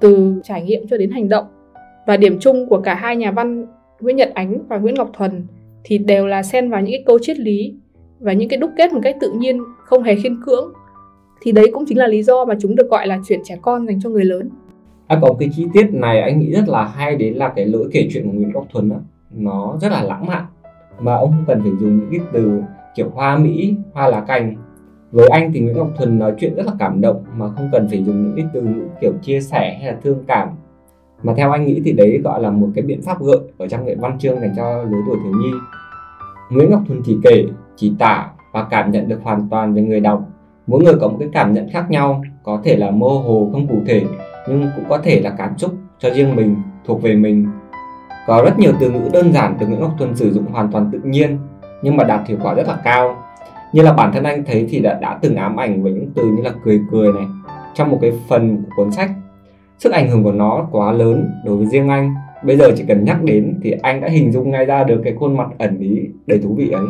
từ 0.00 0.34
trải 0.44 0.62
nghiệm 0.62 0.88
cho 0.88 0.96
đến 0.96 1.10
hành 1.10 1.28
động. 1.28 1.46
Và 2.06 2.16
điểm 2.16 2.38
chung 2.40 2.68
của 2.68 2.80
cả 2.80 2.94
hai 2.94 3.16
nhà 3.16 3.30
văn 3.30 3.66
Nguyễn 4.00 4.16
Nhật 4.16 4.30
Ánh 4.34 4.58
và 4.68 4.78
Nguyễn 4.78 4.94
Ngọc 4.94 5.10
Thuần 5.12 5.46
thì 5.84 5.98
đều 5.98 6.26
là 6.26 6.42
xen 6.42 6.70
vào 6.70 6.80
những 6.80 6.92
cái 6.92 7.02
câu 7.06 7.18
triết 7.22 7.38
lý 7.38 7.74
và 8.20 8.32
những 8.32 8.48
cái 8.48 8.58
đúc 8.58 8.70
kết 8.76 8.92
một 8.92 9.00
cách 9.02 9.16
tự 9.20 9.32
nhiên 9.32 9.60
không 9.84 10.02
hề 10.02 10.14
khiên 10.14 10.42
cưỡng 10.46 10.72
thì 11.44 11.52
đấy 11.52 11.70
cũng 11.74 11.84
chính 11.88 11.98
là 11.98 12.06
lý 12.06 12.22
do 12.22 12.44
mà 12.44 12.54
chúng 12.60 12.76
được 12.76 12.90
gọi 12.90 13.06
là 13.06 13.18
chuyện 13.28 13.40
trẻ 13.44 13.56
con 13.62 13.86
dành 13.86 14.00
cho 14.00 14.10
người 14.10 14.24
lớn. 14.24 14.50
À, 15.06 15.18
có 15.22 15.28
cái 15.38 15.50
chi 15.56 15.66
tiết 15.72 15.86
này 15.92 16.20
anh 16.20 16.38
nghĩ 16.38 16.52
rất 16.52 16.68
là 16.68 16.84
hay 16.84 17.16
đấy 17.16 17.34
là 17.34 17.52
cái 17.56 17.66
lỗi 17.66 17.88
kể 17.92 18.08
chuyện 18.12 18.24
của 18.24 18.32
Nguyễn 18.32 18.52
Ngọc 18.54 18.66
Thuấn 18.72 18.88
đó. 18.88 18.96
nó 19.30 19.78
rất 19.80 19.92
là 19.92 20.02
lãng 20.02 20.26
mạn. 20.26 20.44
Mà 21.00 21.14
ông 21.14 21.30
không 21.30 21.44
cần 21.46 21.60
phải 21.60 21.72
dùng 21.80 21.98
những 21.98 22.10
cái 22.10 22.20
từ 22.32 22.62
kiểu 22.96 23.10
hoa 23.14 23.38
mỹ 23.38 23.76
hoa 23.92 24.08
lá 24.08 24.20
cành. 24.20 24.56
Với 25.12 25.28
anh 25.28 25.52
thì 25.52 25.60
Nguyễn 25.60 25.76
Ngọc 25.76 25.90
Thuần 25.96 26.18
nói 26.18 26.34
chuyện 26.38 26.54
rất 26.54 26.66
là 26.66 26.72
cảm 26.78 27.00
động 27.00 27.24
mà 27.36 27.48
không 27.48 27.68
cần 27.72 27.88
phải 27.88 28.04
dùng 28.04 28.22
những 28.22 28.36
cái 28.36 28.46
từ 28.54 28.62
ngữ 28.62 28.84
kiểu 29.00 29.12
chia 29.22 29.40
sẻ 29.40 29.78
hay 29.80 29.92
là 29.92 29.98
thương 30.02 30.24
cảm. 30.26 30.48
Mà 31.22 31.34
theo 31.36 31.50
anh 31.50 31.66
nghĩ 31.66 31.82
thì 31.84 31.92
đấy 31.92 32.20
gọi 32.24 32.42
là 32.42 32.50
một 32.50 32.68
cái 32.74 32.82
biện 32.82 33.02
pháp 33.02 33.22
gợi 33.22 33.38
ở 33.58 33.68
trong 33.68 33.84
nghệ 33.84 33.94
văn 33.94 34.18
chương 34.18 34.40
dành 34.40 34.52
cho 34.56 34.82
lứa 34.82 34.98
tuổi 35.06 35.16
thiếu 35.24 35.32
nhi. 35.32 35.50
Nguyễn 36.50 36.70
Ngọc 36.70 36.82
Thuần 36.88 37.02
chỉ 37.04 37.18
kể 37.22 37.44
chỉ 37.76 37.92
tả 37.98 38.30
và 38.52 38.66
cảm 38.70 38.90
nhận 38.90 39.08
được 39.08 39.18
hoàn 39.22 39.48
toàn 39.50 39.74
về 39.74 39.82
người 39.82 40.00
đọc 40.00 40.28
mỗi 40.66 40.84
người 40.84 40.94
có 41.00 41.08
một 41.08 41.16
cái 41.20 41.28
cảm 41.32 41.52
nhận 41.52 41.68
khác 41.72 41.90
nhau 41.90 42.22
có 42.42 42.60
thể 42.64 42.76
là 42.76 42.90
mơ 42.90 43.06
hồ 43.06 43.48
không 43.52 43.66
cụ 43.68 43.82
thể 43.86 44.02
nhưng 44.48 44.66
cũng 44.76 44.84
có 44.88 44.98
thể 44.98 45.20
là 45.20 45.34
cảm 45.38 45.58
xúc 45.58 45.74
cho 45.98 46.10
riêng 46.10 46.36
mình 46.36 46.56
thuộc 46.84 47.02
về 47.02 47.14
mình. 47.14 47.46
Có 48.26 48.42
rất 48.44 48.58
nhiều 48.58 48.72
từ 48.80 48.90
ngữ 48.90 49.08
đơn 49.12 49.32
giản 49.32 49.56
từ 49.60 49.66
ngữ 49.66 49.76
Ngọc 49.76 49.94
Thuần 49.98 50.16
sử 50.16 50.32
dụng 50.32 50.44
hoàn 50.52 50.72
toàn 50.72 50.90
tự 50.92 51.00
nhiên 51.04 51.38
nhưng 51.82 51.96
mà 51.96 52.04
đạt 52.04 52.28
hiệu 52.28 52.38
quả 52.42 52.54
rất 52.54 52.68
là 52.68 52.78
cao. 52.84 53.16
Như 53.72 53.82
là 53.82 53.92
bản 53.92 54.12
thân 54.12 54.24
anh 54.24 54.44
thấy 54.44 54.66
thì 54.68 54.80
đã, 54.80 54.98
đã 55.00 55.18
từng 55.22 55.36
ám 55.36 55.60
ảnh 55.60 55.82
với 55.82 55.92
những 55.92 56.10
từ 56.14 56.24
như 56.24 56.42
là 56.42 56.50
cười 56.64 56.80
cười 56.90 57.12
này 57.12 57.24
trong 57.74 57.90
một 57.90 57.98
cái 58.00 58.12
phần 58.28 58.56
của 58.56 58.70
cuốn 58.76 58.92
sách. 58.92 59.10
Sức 59.78 59.92
ảnh 59.92 60.08
hưởng 60.08 60.24
của 60.24 60.32
nó 60.32 60.68
quá 60.70 60.92
lớn 60.92 61.30
đối 61.44 61.56
với 61.56 61.66
riêng 61.66 61.88
anh. 61.88 62.14
Bây 62.44 62.56
giờ 62.56 62.70
chỉ 62.76 62.84
cần 62.88 63.04
nhắc 63.04 63.22
đến 63.22 63.60
thì 63.62 63.70
anh 63.82 64.00
đã 64.00 64.08
hình 64.08 64.32
dung 64.32 64.50
ngay 64.50 64.64
ra 64.64 64.84
được 64.84 65.00
cái 65.04 65.14
khuôn 65.18 65.36
mặt 65.36 65.48
ẩn 65.58 65.78
ý 65.78 66.08
đầy 66.26 66.38
thú 66.38 66.54
vị 66.54 66.70
ấy. 66.70 66.86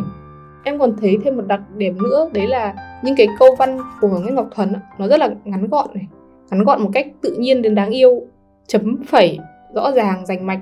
Em 0.63 0.79
còn 0.79 0.95
thấy 1.01 1.17
thêm 1.23 1.35
một 1.35 1.43
đặc 1.47 1.61
điểm 1.77 1.97
nữa 2.03 2.29
đấy 2.33 2.47
là 2.47 2.73
những 3.05 3.15
cái 3.15 3.27
câu 3.39 3.55
văn 3.55 3.77
của 4.01 4.07
Nguyễn 4.07 4.35
Ngọc 4.35 4.47
Thuần 4.55 4.73
nó 4.97 5.07
rất 5.07 5.19
là 5.19 5.29
ngắn 5.43 5.67
gọn 5.67 5.87
này. 5.93 6.07
Ngắn 6.51 6.63
gọn 6.63 6.81
một 6.81 6.89
cách 6.93 7.07
tự 7.21 7.35
nhiên 7.39 7.61
đến 7.61 7.75
đáng 7.75 7.89
yêu, 7.89 8.21
chấm 8.67 9.03
phẩy, 9.07 9.39
rõ 9.73 9.91
ràng, 9.91 10.25
rành 10.25 10.45
mạch 10.45 10.59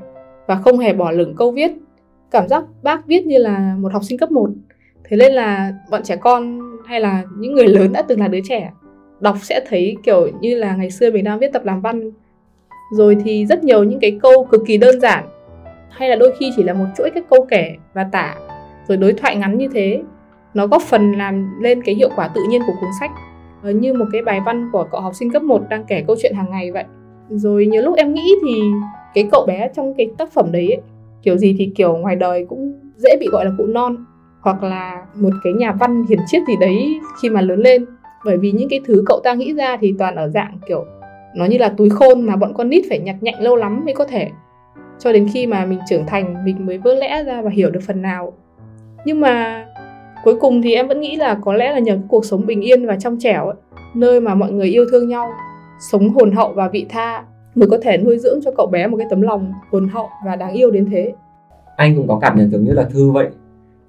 và 0.48 0.56
không 0.56 0.80
hề 0.80 0.94
bỏ 0.94 1.12
lửng 1.12 1.36
câu 1.38 1.52
viết. 1.52 1.72
Cảm 2.32 2.48
giác 2.48 2.64
bác 2.84 3.08
viết 3.08 3.26
như 3.26 3.38
là 3.38 3.76
một 3.80 3.94
học 3.94 4.04
sinh 4.04 4.18
cấp 4.18 4.32
1 4.32 4.50
thế 5.04 5.18
nên 5.18 5.34
là 5.34 5.74
bọn 5.92 6.04
trẻ 6.04 6.16
con 6.16 6.60
hay 6.86 7.00
là 7.00 7.24
những 7.38 7.54
người 7.54 7.68
lớn 7.68 7.94
đã 7.94 8.02
từng 8.02 8.20
là 8.20 8.28
đứa 8.28 8.40
trẻ, 8.50 8.72
đọc 9.20 9.36
sẽ 9.42 9.62
thấy 9.70 9.98
kiểu 10.04 10.28
như 10.42 10.56
là 10.56 10.76
ngày 10.76 10.92
xưa 10.92 11.12
mình 11.12 11.24
đang 11.24 11.40
viết 11.40 11.54
tập 11.54 11.66
làm 11.66 11.82
văn. 11.82 12.12
Rồi 12.94 13.18
thì 13.24 13.46
rất 13.46 13.64
nhiều 13.64 13.84
những 13.84 14.00
cái 14.00 14.20
câu 14.22 14.48
cực 14.52 14.62
kỳ 14.68 14.78
đơn 14.78 15.00
giản, 15.00 15.26
hay 15.90 16.10
là 16.10 16.16
đôi 16.16 16.36
khi 16.40 16.52
chỉ 16.56 16.64
là 16.64 16.74
một 16.74 16.86
chuỗi 16.98 17.10
các 17.16 17.24
câu 17.30 17.46
kể 17.50 17.76
và 17.94 18.04
tả, 18.12 18.36
rồi 18.88 18.98
đối 18.98 19.14
thoại 19.14 19.36
ngắn 19.36 19.58
như 19.58 19.68
thế 19.74 20.02
nó 20.54 20.68
góp 20.68 20.82
phần 20.82 21.12
làm 21.12 21.62
lên 21.62 21.82
cái 21.84 21.96
hiệu 21.96 22.10
quả 22.16 22.28
tự 22.28 22.42
nhiên 22.50 22.62
của 22.68 22.74
cuốn 22.82 22.90
sách. 23.00 23.12
Ờ, 23.64 23.72
như 23.72 23.94
một 23.94 24.06
cái 24.12 24.22
bài 24.22 24.42
văn 24.46 24.70
của 24.72 24.88
cậu 24.92 25.02
học 25.02 25.16
sinh 25.16 25.32
cấp 25.32 25.44
1 25.44 25.62
đang 25.70 25.84
kể 25.88 26.04
câu 26.08 26.16
chuyện 26.22 26.34
hàng 26.34 26.52
ngày 26.52 26.72
vậy. 26.72 26.84
Rồi 27.30 27.66
nhiều 27.66 27.82
lúc 27.82 27.96
em 27.98 28.14
nghĩ 28.14 28.36
thì 28.46 28.62
cái 29.14 29.28
cậu 29.32 29.46
bé 29.46 29.70
trong 29.76 29.94
cái 29.98 30.10
tác 30.18 30.32
phẩm 30.32 30.52
đấy 30.52 30.68
ấy, 30.68 30.82
kiểu 31.22 31.38
gì 31.38 31.56
thì 31.60 31.72
kiểu 31.76 31.98
ngoài 31.98 32.16
đời 32.16 32.46
cũng 32.50 32.80
dễ 32.98 33.18
bị 33.20 33.28
gọi 33.32 33.46
là 33.46 33.52
cụ 33.58 33.66
non 33.66 34.06
hoặc 34.42 34.64
là 34.64 35.06
một 35.16 35.30
cái 35.44 35.54
nhà 35.54 35.72
văn 35.72 36.06
hiền 36.10 36.20
triết 36.28 36.42
gì 36.48 36.54
đấy 36.60 37.00
khi 37.22 37.30
mà 37.30 37.42
lớn 37.42 37.60
lên. 37.60 37.86
Bởi 38.26 38.38
vì 38.38 38.52
những 38.52 38.70
cái 38.70 38.80
thứ 38.86 39.04
cậu 39.06 39.20
ta 39.24 39.34
nghĩ 39.34 39.54
ra 39.54 39.78
thì 39.82 39.94
toàn 40.00 40.16
ở 40.16 40.30
dạng 40.30 40.58
kiểu 40.68 40.86
nó 41.36 41.46
như 41.46 41.58
là 41.58 41.70
túi 41.78 41.90
khôn 41.90 42.22
mà 42.22 42.36
bọn 42.36 42.54
con 42.54 42.70
nít 42.70 42.86
phải 42.90 43.00
nhặt 43.00 43.16
nhạnh 43.22 43.42
lâu 43.42 43.56
lắm 43.56 43.86
mới 43.86 43.94
có 43.94 44.06
thể. 44.06 44.30
Cho 45.00 45.14
đến 45.14 45.28
khi 45.34 45.48
mà 45.48 45.66
mình 45.66 45.80
trưởng 45.90 46.06
thành 46.08 46.46
mình 46.46 46.66
mới 46.66 46.78
vỡ 46.78 46.96
lẽ 46.96 47.24
ra 47.24 47.42
và 47.42 47.50
hiểu 47.50 47.70
được 47.70 47.80
phần 47.88 48.02
nào. 48.02 48.34
Nhưng 49.06 49.20
mà 49.20 49.66
cuối 50.24 50.36
cùng 50.40 50.62
thì 50.62 50.74
em 50.74 50.88
vẫn 50.88 51.02
nghĩ 51.02 51.16
là 51.16 51.38
có 51.42 51.54
lẽ 51.54 51.72
là 51.72 51.80
nhờ 51.80 51.98
cuộc 52.08 52.26
sống 52.26 52.46
bình 52.46 52.62
yên 52.62 52.86
và 52.86 52.96
trong 52.96 53.18
trẻo 53.20 53.46
ấy, 53.46 53.56
nơi 53.96 54.22
mà 54.22 54.36
mọi 54.36 54.52
người 54.52 54.68
yêu 54.68 54.86
thương 54.92 55.08
nhau, 55.08 55.30
sống 55.92 56.10
hồn 56.10 56.32
hậu 56.32 56.54
và 56.54 56.70
vị 56.70 56.86
tha 56.90 57.24
mới 57.56 57.70
có 57.70 57.78
thể 57.82 57.98
nuôi 57.98 58.20
dưỡng 58.20 58.40
cho 58.44 58.52
cậu 58.58 58.68
bé 58.68 58.88
một 58.88 58.98
cái 58.98 59.08
tấm 59.10 59.22
lòng 59.22 59.54
hồn 59.72 59.88
hậu 59.88 60.10
và 60.26 60.36
đáng 60.36 60.54
yêu 60.54 60.72
đến 60.72 60.88
thế. 60.92 61.14
Anh 61.76 61.96
cũng 61.96 62.08
có 62.08 62.20
cảm 62.22 62.38
nhận 62.38 62.52
giống 62.52 62.64
như 62.64 62.74
là 62.74 62.84
Thư 62.84 63.12
vậy. 63.12 63.28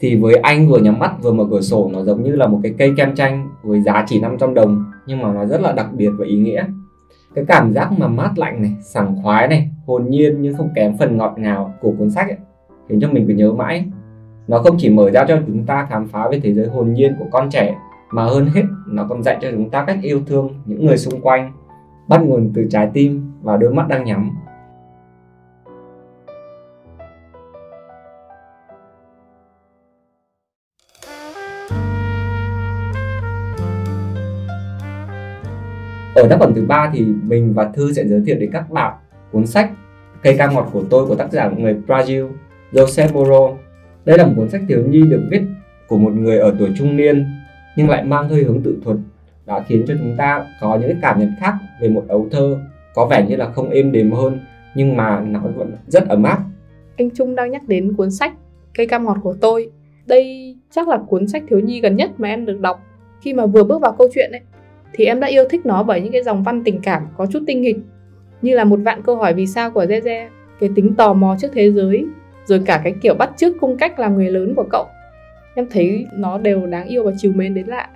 Thì 0.01 0.17
với 0.17 0.35
anh 0.35 0.69
vừa 0.69 0.79
nhắm 0.79 0.99
mắt 0.99 1.13
vừa 1.23 1.33
mở 1.33 1.45
cửa 1.51 1.61
sổ 1.61 1.91
nó 1.93 2.05
giống 2.05 2.23
như 2.23 2.37
là 2.37 2.47
một 2.47 2.61
cái 2.63 2.75
cây 2.79 2.93
kem 2.97 3.15
chanh 3.15 3.49
với 3.63 3.81
giá 3.81 4.05
chỉ 4.07 4.21
500 4.21 4.55
đồng 4.55 4.85
nhưng 5.07 5.23
mà 5.23 5.33
nó 5.33 5.47
rất 5.47 5.61
là 5.61 5.73
đặc 5.73 5.87
biệt 5.93 6.11
và 6.19 6.27
ý 6.27 6.37
nghĩa. 6.37 6.65
Cái 7.35 7.45
cảm 7.49 7.73
giác 7.73 7.93
mà 7.99 8.09
mát 8.09 8.31
lạnh 8.37 8.63
này, 8.63 8.73
sảng 8.83 9.17
khoái 9.23 9.49
này, 9.49 9.71
hồn 9.87 10.07
nhiên 10.09 10.43
nhưng 10.43 10.55
không 10.55 10.69
kém 10.75 10.99
phần 10.99 11.17
ngọt 11.17 11.35
ngào 11.37 11.75
của 11.81 11.93
cuốn 11.99 12.11
sách 12.11 12.29
ấy, 12.29 12.39
khiến 12.89 13.01
cho 13.01 13.09
mình 13.09 13.25
cứ 13.29 13.35
nhớ 13.35 13.53
mãi. 13.53 13.85
Nó 14.49 14.59
không 14.59 14.77
chỉ 14.79 14.91
mở 14.91 15.11
ra 15.11 15.25
cho 15.29 15.39
chúng 15.47 15.67
ta 15.67 15.87
khám 15.91 16.09
phá 16.09 16.29
về 16.29 16.41
thế 16.43 16.55
giới 16.55 16.69
hồn 16.69 16.93
nhiên 16.93 17.17
của 17.19 17.27
con 17.31 17.51
trẻ, 17.51 17.77
mà 18.11 18.25
hơn 18.25 18.47
hết, 18.55 18.63
nó 18.87 19.07
còn 19.09 19.23
dạy 19.23 19.39
cho 19.41 19.51
chúng 19.51 19.71
ta 19.71 19.85
cách 19.87 19.99
yêu 20.03 20.21
thương 20.27 20.55
những 20.67 20.87
người 20.87 20.97
xung 20.97 21.21
quanh, 21.21 21.53
bắt 22.09 22.21
nguồn 22.25 22.53
từ 22.55 22.67
trái 22.71 22.91
tim 22.93 23.33
và 23.43 23.57
đôi 23.57 23.75
mắt 23.75 23.89
đang 23.89 24.05
nhắm. 24.05 24.31
Ở 36.15 36.29
tác 36.31 36.37
phẩm 36.41 36.53
thứ 36.55 36.65
ba 36.69 36.91
thì 36.93 37.05
mình 37.05 37.53
và 37.55 37.71
thư 37.75 37.93
sẽ 37.93 38.05
giới 38.07 38.23
thiệu 38.27 38.37
đến 38.41 38.51
các 38.53 38.71
bạn 38.71 38.95
cuốn 39.33 39.47
sách 39.47 39.71
cây 40.23 40.37
ca 40.39 40.47
ngọt 40.47 40.69
của 40.73 40.83
tôi 40.91 41.07
của 41.07 41.15
tác 41.15 41.33
giả 41.33 41.49
người 41.49 41.77
Brazil 41.87 42.31
Joseph 42.73 43.13
Moro 43.13 43.64
đây 44.05 44.19
là 44.19 44.27
một 44.27 44.33
cuốn 44.37 44.49
sách 44.49 44.63
thiếu 44.69 44.83
nhi 44.89 45.03
được 45.09 45.23
viết 45.31 45.43
của 45.89 45.99
một 45.99 46.13
người 46.13 46.39
ở 46.39 46.55
tuổi 46.59 46.71
trung 46.77 46.97
niên, 46.97 47.27
nhưng 47.77 47.89
lại 47.89 48.05
mang 48.05 48.29
hơi 48.29 48.43
hướng 48.43 48.63
tự 48.63 48.77
thuật 48.85 48.97
đã 49.47 49.65
khiến 49.69 49.85
cho 49.89 49.95
chúng 49.99 50.15
ta 50.17 50.47
có 50.61 50.79
những 50.79 50.89
cái 50.89 50.99
cảm 51.03 51.21
nhận 51.21 51.33
khác 51.41 51.55
về 51.81 51.89
một 51.89 52.05
ấu 52.09 52.29
thơ. 52.31 52.59
Có 52.95 53.07
vẻ 53.07 53.27
như 53.29 53.37
là 53.37 53.51
không 53.51 53.71
êm 53.71 53.93
đềm 53.93 54.13
hơn, 54.13 54.39
nhưng 54.75 54.97
mà 54.97 55.21
nó 55.21 55.41
vẫn 55.57 55.73
rất 55.87 56.09
ấm 56.09 56.23
áp. 56.23 56.39
Anh 56.97 57.11
Trung 57.11 57.35
đang 57.35 57.51
nhắc 57.51 57.69
đến 57.69 57.93
cuốn 57.97 58.11
sách 58.11 58.33
cây 58.75 58.87
cam 58.87 59.05
ngọt 59.05 59.17
của 59.23 59.35
tôi. 59.41 59.71
Đây 60.07 60.57
chắc 60.71 60.89
là 60.89 60.99
cuốn 61.09 61.29
sách 61.29 61.43
thiếu 61.49 61.61
nhi 61.61 61.81
gần 61.81 61.97
nhất 61.97 62.11
mà 62.19 62.29
em 62.29 62.47
được 62.47 62.61
đọc. 62.61 62.81
Khi 63.21 63.35
mà 63.35 63.47
vừa 63.47 63.65
bước 63.65 63.83
vào 63.83 63.93
câu 63.99 64.09
chuyện 64.15 64.31
ấy, 64.33 64.41
thì 64.93 65.05
em 65.05 65.21
đã 65.21 65.27
yêu 65.27 65.45
thích 65.51 65.67
nó 65.67 65.83
bởi 65.83 66.01
những 66.01 66.13
cái 66.13 66.23
dòng 66.23 66.43
văn 66.43 66.65
tình 66.65 66.81
cảm 66.81 67.07
có 67.17 67.27
chút 67.27 67.43
tinh 67.47 67.63
nghịch, 67.63 67.77
như 68.43 68.57
là 68.57 68.65
một 68.65 68.81
vạn 68.85 69.03
câu 69.03 69.17
hỏi 69.17 69.35
vì 69.35 69.47
sao 69.47 69.71
của 69.71 69.85
Zeze 69.85 70.29
cái 70.61 70.71
tính 70.75 70.95
tò 70.95 71.13
mò 71.13 71.37
trước 71.41 71.49
thế 71.55 71.73
giới 71.73 72.07
rồi 72.47 72.63
cả 72.67 72.81
cái 72.85 72.95
kiểu 73.03 73.15
bắt 73.15 73.31
chước 73.37 73.53
cung 73.61 73.77
cách 73.77 73.99
làm 73.99 74.15
người 74.15 74.31
lớn 74.31 74.55
của 74.57 74.65
cậu. 74.71 74.87
Em 75.55 75.67
thấy 75.71 76.07
nó 76.13 76.39
đều 76.39 76.67
đáng 76.67 76.89
yêu 76.89 77.05
và 77.05 77.13
chiều 77.19 77.33
mến 77.35 77.55
đến 77.55 77.67
lạ. 77.67 77.89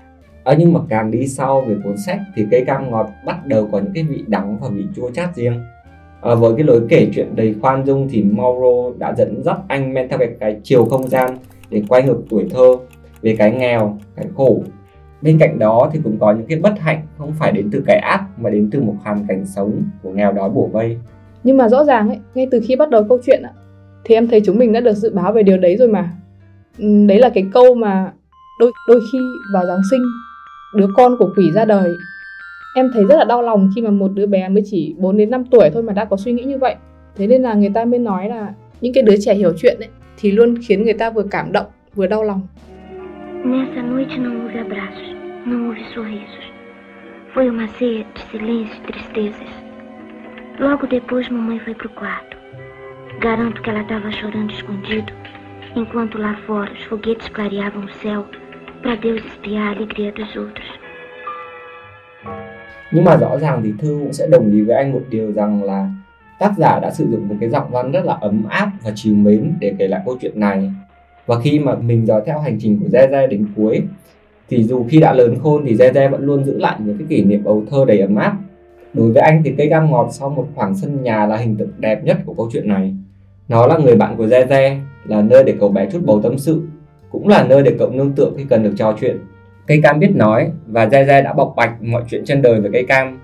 À, 0.45 0.55
nhưng 0.59 0.73
mà 0.73 0.81
càng 0.89 1.11
đi 1.11 1.27
sau 1.27 1.61
về 1.61 1.77
cuốn 1.85 1.97
sách 2.07 2.21
thì 2.37 2.47
cây 2.51 2.65
cam 2.67 2.91
ngọt 2.91 3.11
bắt 3.27 3.47
đầu 3.47 3.69
có 3.73 3.79
những 3.79 3.93
cái 3.95 4.03
vị 4.03 4.25
đắng 4.27 4.59
và 4.61 4.69
vị 4.69 4.85
chua 4.97 5.11
chát 5.11 5.37
riêng. 5.37 5.61
À, 6.23 6.35
với 6.35 6.53
cái 6.57 6.65
lối 6.65 6.81
kể 6.89 7.09
chuyện 7.15 7.37
đầy 7.37 7.55
khoan 7.61 7.87
dung 7.87 8.09
thì 8.11 8.23
Mauro 8.23 8.93
đã 8.99 9.15
dẫn 9.17 9.43
dắt 9.43 9.57
anh 9.69 9.95
men 9.95 10.09
theo 10.09 10.19
cái, 10.19 10.29
cái 10.41 10.61
chiều 10.63 10.85
không 10.85 11.09
gian 11.09 11.37
để 11.71 11.83
quay 11.89 12.03
ngược 12.03 12.23
tuổi 12.31 12.49
thơ 12.51 12.77
về 13.23 13.37
cái 13.39 13.51
nghèo 13.53 13.99
cái 14.17 14.27
khổ. 14.35 14.63
Bên 15.23 15.39
cạnh 15.39 15.59
đó 15.59 15.91
thì 15.93 16.01
cũng 16.05 16.17
có 16.21 16.33
những 16.33 16.47
cái 16.47 16.59
bất 16.59 16.79
hạnh 16.79 17.03
không 17.19 17.33
phải 17.39 17.53
đến 17.53 17.69
từ 17.73 17.83
cái 17.87 17.99
ác 17.99 18.25
mà 18.37 18.51
đến 18.51 18.69
từ 18.73 18.83
một 18.83 18.95
hoàn 19.03 19.27
cảnh 19.29 19.47
sống 19.47 19.83
của 20.03 20.11
nghèo 20.11 20.33
đói 20.33 20.51
bổ 20.51 20.67
vây. 20.73 20.99
Nhưng 21.45 21.57
mà 21.57 21.69
rõ 21.69 21.85
ràng 21.85 22.09
ấy 22.09 22.19
ngay 22.35 22.49
từ 22.51 22.61
khi 22.65 22.77
bắt 22.77 22.91
đầu 22.91 23.05
câu 23.09 23.19
chuyện 23.27 23.43
thì 24.05 24.15
em 24.15 24.29
thấy 24.29 24.43
chúng 24.45 24.59
mình 24.59 24.73
đã 24.73 24.81
được 24.81 24.95
dự 24.95 25.11
báo 25.11 25.33
về 25.33 25.43
điều 25.43 25.59
đấy 25.59 25.77
rồi 25.77 25.89
mà 25.89 26.11
ừ, 26.79 27.07
đấy 27.09 27.19
là 27.19 27.29
cái 27.29 27.45
câu 27.53 27.75
mà 27.75 28.13
đôi 28.61 28.73
đôi 28.89 29.01
khi 29.13 29.19
vào 29.53 29.67
giáng 29.67 29.81
sinh 29.91 30.03
đứa 30.75 30.87
con 30.97 31.17
của 31.19 31.31
quỷ 31.37 31.51
ra 31.55 31.65
đời 31.65 31.93
em 32.75 32.91
thấy 32.95 33.05
rất 33.05 33.17
là 33.17 33.25
đau 33.25 33.43
lòng 33.43 33.71
khi 33.75 33.83
mà 33.83 33.91
một 33.91 34.11
đứa 34.15 34.27
bé 34.27 34.49
mới 34.49 34.63
chỉ 34.67 34.95
4 34.99 35.17
đến 35.17 35.31
5 35.31 35.45
tuổi 35.45 35.71
thôi 35.75 35.83
mà 35.83 35.93
đã 35.93 36.05
có 36.05 36.17
suy 36.17 36.33
nghĩ 36.33 36.45
như 36.45 36.59
vậy 36.59 36.75
thế 37.17 37.27
nên 37.27 37.43
là 37.43 37.55
người 37.55 37.71
ta 37.75 37.85
mới 37.85 37.99
nói 37.99 38.29
là 38.29 38.53
những 38.81 38.93
cái 38.93 39.03
đứa 39.03 39.17
trẻ 39.21 39.35
hiểu 39.35 39.53
chuyện 39.57 39.77
ấy 39.81 39.89
thì 40.19 40.31
luôn 40.31 40.55
khiến 40.67 40.85
người 40.85 40.93
ta 40.93 41.11
vừa 41.11 41.23
cảm 41.23 41.53
động 41.53 41.67
vừa 41.95 42.07
đau 42.07 42.25
lòng 42.25 42.41
Nessa 43.45 43.83
noite 43.83 44.19
não 44.19 44.33
houve 44.33 44.59
abraços, 44.59 45.15
não 45.47 45.59
houve 45.67 45.85
sorrisos. 45.95 46.45
Foi 47.35 47.49
uma 47.49 47.69
ceia 47.79 48.05
de 48.15 48.21
silêncio 48.33 48.83
e 48.89 48.93
tristezas. 48.93 49.49
Logo 50.59 50.87
depois 50.89 51.31
mamãe 51.31 51.61
foi 51.61 51.75
pro 51.75 51.89
quarto. 51.89 52.38
Garanto 53.21 53.61
que 53.63 53.71
ela 53.71 53.81
estava 53.81 54.11
chorando 54.13 54.53
escondido, 54.53 55.13
enquanto 55.75 56.19
lá 56.19 56.37
fora 56.47 56.71
os 56.71 56.85
foguetes 56.85 57.29
clareavam 57.31 57.85
o 57.85 57.89
céu 58.01 58.25
para 58.81 58.97
Deus 59.03 59.23
espiar 59.27 59.67
a 59.67 59.71
alegria 59.71 60.13
dos 60.13 60.37
outros. 60.37 60.67
Nhưng 62.93 63.05
mà 63.05 63.17
rõ 63.17 63.39
ràng 63.39 63.61
thì 63.65 63.73
Thư 63.79 63.99
cũng 64.03 64.13
sẽ 64.13 64.27
đồng 64.27 64.53
ý 64.53 64.61
với 64.61 64.77
anh 64.77 64.93
một 64.93 65.03
điều 65.11 65.33
rằng 65.33 65.65
là 65.65 65.89
tác 66.39 66.53
giả 66.59 66.81
đã 66.83 66.91
sử 66.91 67.07
dụng 67.11 67.29
một 67.29 67.35
cái 67.41 67.49
giọng 67.49 67.71
văn 67.71 67.93
rất 67.93 68.05
là 68.05 68.17
ấm 68.21 68.45
áp 68.49 68.71
và 68.85 68.93
chiều 68.95 69.15
mến 69.15 69.53
để 69.61 69.75
kể 69.79 69.89
lại 69.89 70.01
câu 70.05 70.17
chuyện 70.21 70.41
này. 70.41 70.71
Và 71.27 71.41
khi 71.41 71.59
mà 71.59 71.75
mình 71.75 72.07
dõi 72.07 72.23
theo 72.27 72.41
hành 72.41 72.59
trình 72.61 72.79
của 72.81 72.99
Zeze 72.99 73.29
đến 73.29 73.47
cuối 73.57 73.83
thì 74.49 74.63
dù 74.63 74.87
khi 74.89 75.01
đã 75.01 75.13
lớn 75.13 75.35
khôn 75.43 75.65
thì 75.67 75.75
Zeze 75.75 76.11
vẫn 76.11 76.25
luôn 76.25 76.45
giữ 76.45 76.59
lại 76.59 76.77
những 76.85 76.99
cái 76.99 77.07
kỷ 77.11 77.25
niệm 77.25 77.45
ấu 77.45 77.65
thơ 77.71 77.85
đầy 77.89 78.01
ấm 78.01 78.17
áp. 78.17 78.37
Đối 78.95 79.13
với 79.13 79.23
anh 79.23 79.43
thì 79.45 79.55
cây 79.59 79.69
cam 79.71 79.91
ngọt 79.91 80.09
sau 80.13 80.31
một 80.31 80.49
khoảng 80.55 80.75
sân 80.75 81.03
nhà 81.03 81.27
là 81.27 81.37
hình 81.37 81.57
tượng 81.57 81.71
đẹp 81.79 82.05
nhất 82.05 82.19
của 82.25 82.35
câu 82.35 82.49
chuyện 82.53 82.69
này. 82.69 82.95
Nó 83.49 83.67
là 83.67 83.79
người 83.79 83.97
bạn 83.97 84.17
của 84.17 84.27
Ze 84.27 84.47
Ze, 84.47 84.79
là 85.05 85.23
nơi 85.23 85.45
để 85.45 85.55
cậu 85.61 85.69
bé 85.69 85.89
chút 85.93 86.03
bầu 86.05 86.21
tâm 86.23 86.39
sự 86.39 86.63
cũng 87.11 87.29
là 87.29 87.45
nơi 87.45 87.63
để 87.63 87.77
cậu 87.79 87.91
nương 87.91 88.13
tựa 88.13 88.31
khi 88.37 88.45
cần 88.51 88.63
được 88.63 88.73
trò 88.77 88.97
chuyện. 89.01 89.19
Cây 89.67 89.81
cam 89.83 89.99
biết 89.99 90.11
nói 90.15 90.51
và 90.67 90.87
Ze 90.87 91.07
Ze 91.07 91.23
đã 91.23 91.33
bộc 91.33 91.55
bạch 91.57 91.83
mọi 91.83 92.03
chuyện 92.11 92.25
trên 92.25 92.43
đời 92.43 92.61
với 92.61 92.71
cây 92.73 92.85
cam. 92.89 93.19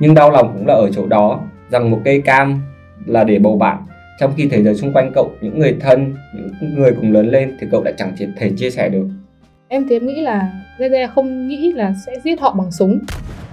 Nhưng 0.00 0.14
đau 0.14 0.30
lòng 0.30 0.52
cũng 0.52 0.66
là 0.66 0.74
ở 0.74 0.90
chỗ 0.92 1.06
đó 1.06 1.40
rằng 1.70 1.90
một 1.90 2.00
cây 2.04 2.20
cam 2.20 2.62
là 3.06 3.24
để 3.24 3.38
bầu 3.38 3.56
bạn 3.56 3.86
trong 4.20 4.32
khi 4.36 4.48
thế 4.50 4.62
giới 4.62 4.74
xung 4.74 4.92
quanh 4.92 5.12
cậu 5.14 5.30
những 5.40 5.58
người 5.58 5.76
thân 5.80 6.14
những 6.34 6.74
người 6.74 6.92
cùng 6.92 7.12
lớn 7.12 7.28
lên 7.28 7.56
thì 7.60 7.66
cậu 7.70 7.82
đã 7.82 7.92
chẳng 7.96 8.12
thể 8.36 8.50
chia 8.56 8.70
sẻ 8.70 8.88
được 8.88 9.06
em 9.68 9.86
thì 9.88 9.96
em 9.96 10.06
nghĩ 10.06 10.20
là 10.20 10.52
Ze 10.78 10.90
Ze 10.90 11.08
không 11.14 11.48
nghĩ 11.48 11.72
là 11.72 11.94
sẽ 12.06 12.12
giết 12.24 12.40
họ 12.40 12.54
bằng 12.58 12.70
súng 12.70 12.98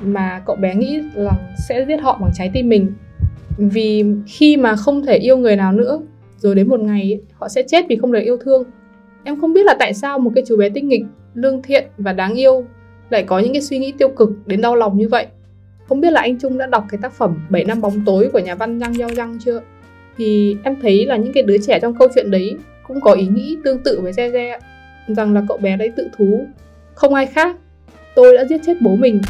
mà 0.02 0.42
cậu 0.46 0.56
bé 0.56 0.76
nghĩ 0.76 1.02
là 1.14 1.32
sẽ 1.68 1.86
giết 1.88 1.98
họ 2.02 2.18
bằng 2.22 2.32
trái 2.34 2.52
tim 2.54 2.70
mình 2.70 2.94
vì 3.58 4.06
khi 4.28 4.58
mà 4.58 4.76
không 4.76 5.06
thể 5.06 5.18
yêu 5.18 5.38
người 5.38 5.56
nào 5.56 5.72
nữa 5.72 6.00
rồi 6.44 6.56
đến 6.56 6.70
một 6.70 6.80
ngày 6.80 7.22
họ 7.34 7.50
sẽ 7.50 7.64
chết 7.68 7.86
vì 7.90 7.98
không 7.98 8.12
được 8.12 8.20
yêu 8.20 8.38
thương 8.38 8.64
Em 9.24 9.42
không 9.42 9.54
biết 9.54 9.66
là 9.66 9.76
tại 9.80 9.94
sao 9.94 10.20
một 10.20 10.32
cái 10.36 10.44
chú 10.48 10.58
bé 10.58 10.70
tinh 10.70 10.90
nghịch, 10.90 11.04
lương 11.34 11.62
thiện 11.62 11.88
và 11.98 12.14
đáng 12.14 12.34
yêu 12.34 12.66
lại 13.10 13.24
có 13.24 13.40
những 13.40 13.54
cái 13.54 13.62
suy 13.62 13.80
nghĩ 13.80 13.94
tiêu 13.98 14.10
cực 14.10 14.30
đến 14.46 14.62
đau 14.62 14.76
lòng 14.76 14.98
như 14.98 15.10
vậy. 15.10 15.28
Không 15.88 16.02
biết 16.02 16.12
là 16.12 16.22
anh 16.22 16.40
Trung 16.40 16.58
đã 16.58 16.66
đọc 16.66 16.86
cái 16.90 17.00
tác 17.02 17.14
phẩm 17.14 17.48
7 17.50 17.64
năm 17.64 17.82
bóng 17.82 18.06
tối 18.06 18.30
của 18.34 18.40
nhà 18.40 18.56
văn 18.56 18.80
Giang 18.80 18.98
Giao 18.98 19.10
Giang 19.10 19.38
chưa? 19.40 19.62
Thì 20.18 20.56
em 20.64 20.76
thấy 20.82 21.06
là 21.06 21.18
những 21.18 21.34
cái 21.34 21.44
đứa 21.44 21.58
trẻ 21.58 21.80
trong 21.80 21.96
câu 21.96 22.08
chuyện 22.16 22.32
đấy 22.32 22.58
cũng 22.88 23.02
có 23.02 23.12
ý 23.12 23.28
nghĩ 23.28 23.58
tương 23.64 23.84
tự 23.84 24.00
với 24.02 24.14
xe 24.14 24.32
xe 24.32 24.60
rằng 25.08 25.34
là 25.34 25.44
cậu 25.48 25.58
bé 25.58 25.78
đấy 25.78 25.92
tự 25.96 26.08
thú. 26.18 26.46
Không 26.94 27.14
ai 27.14 27.26
khác, 27.26 27.58
tôi 28.16 28.38
đã 28.38 28.46
giết 28.46 28.62
chết 28.66 28.78
bố 28.82 28.96
mình. 28.96 29.22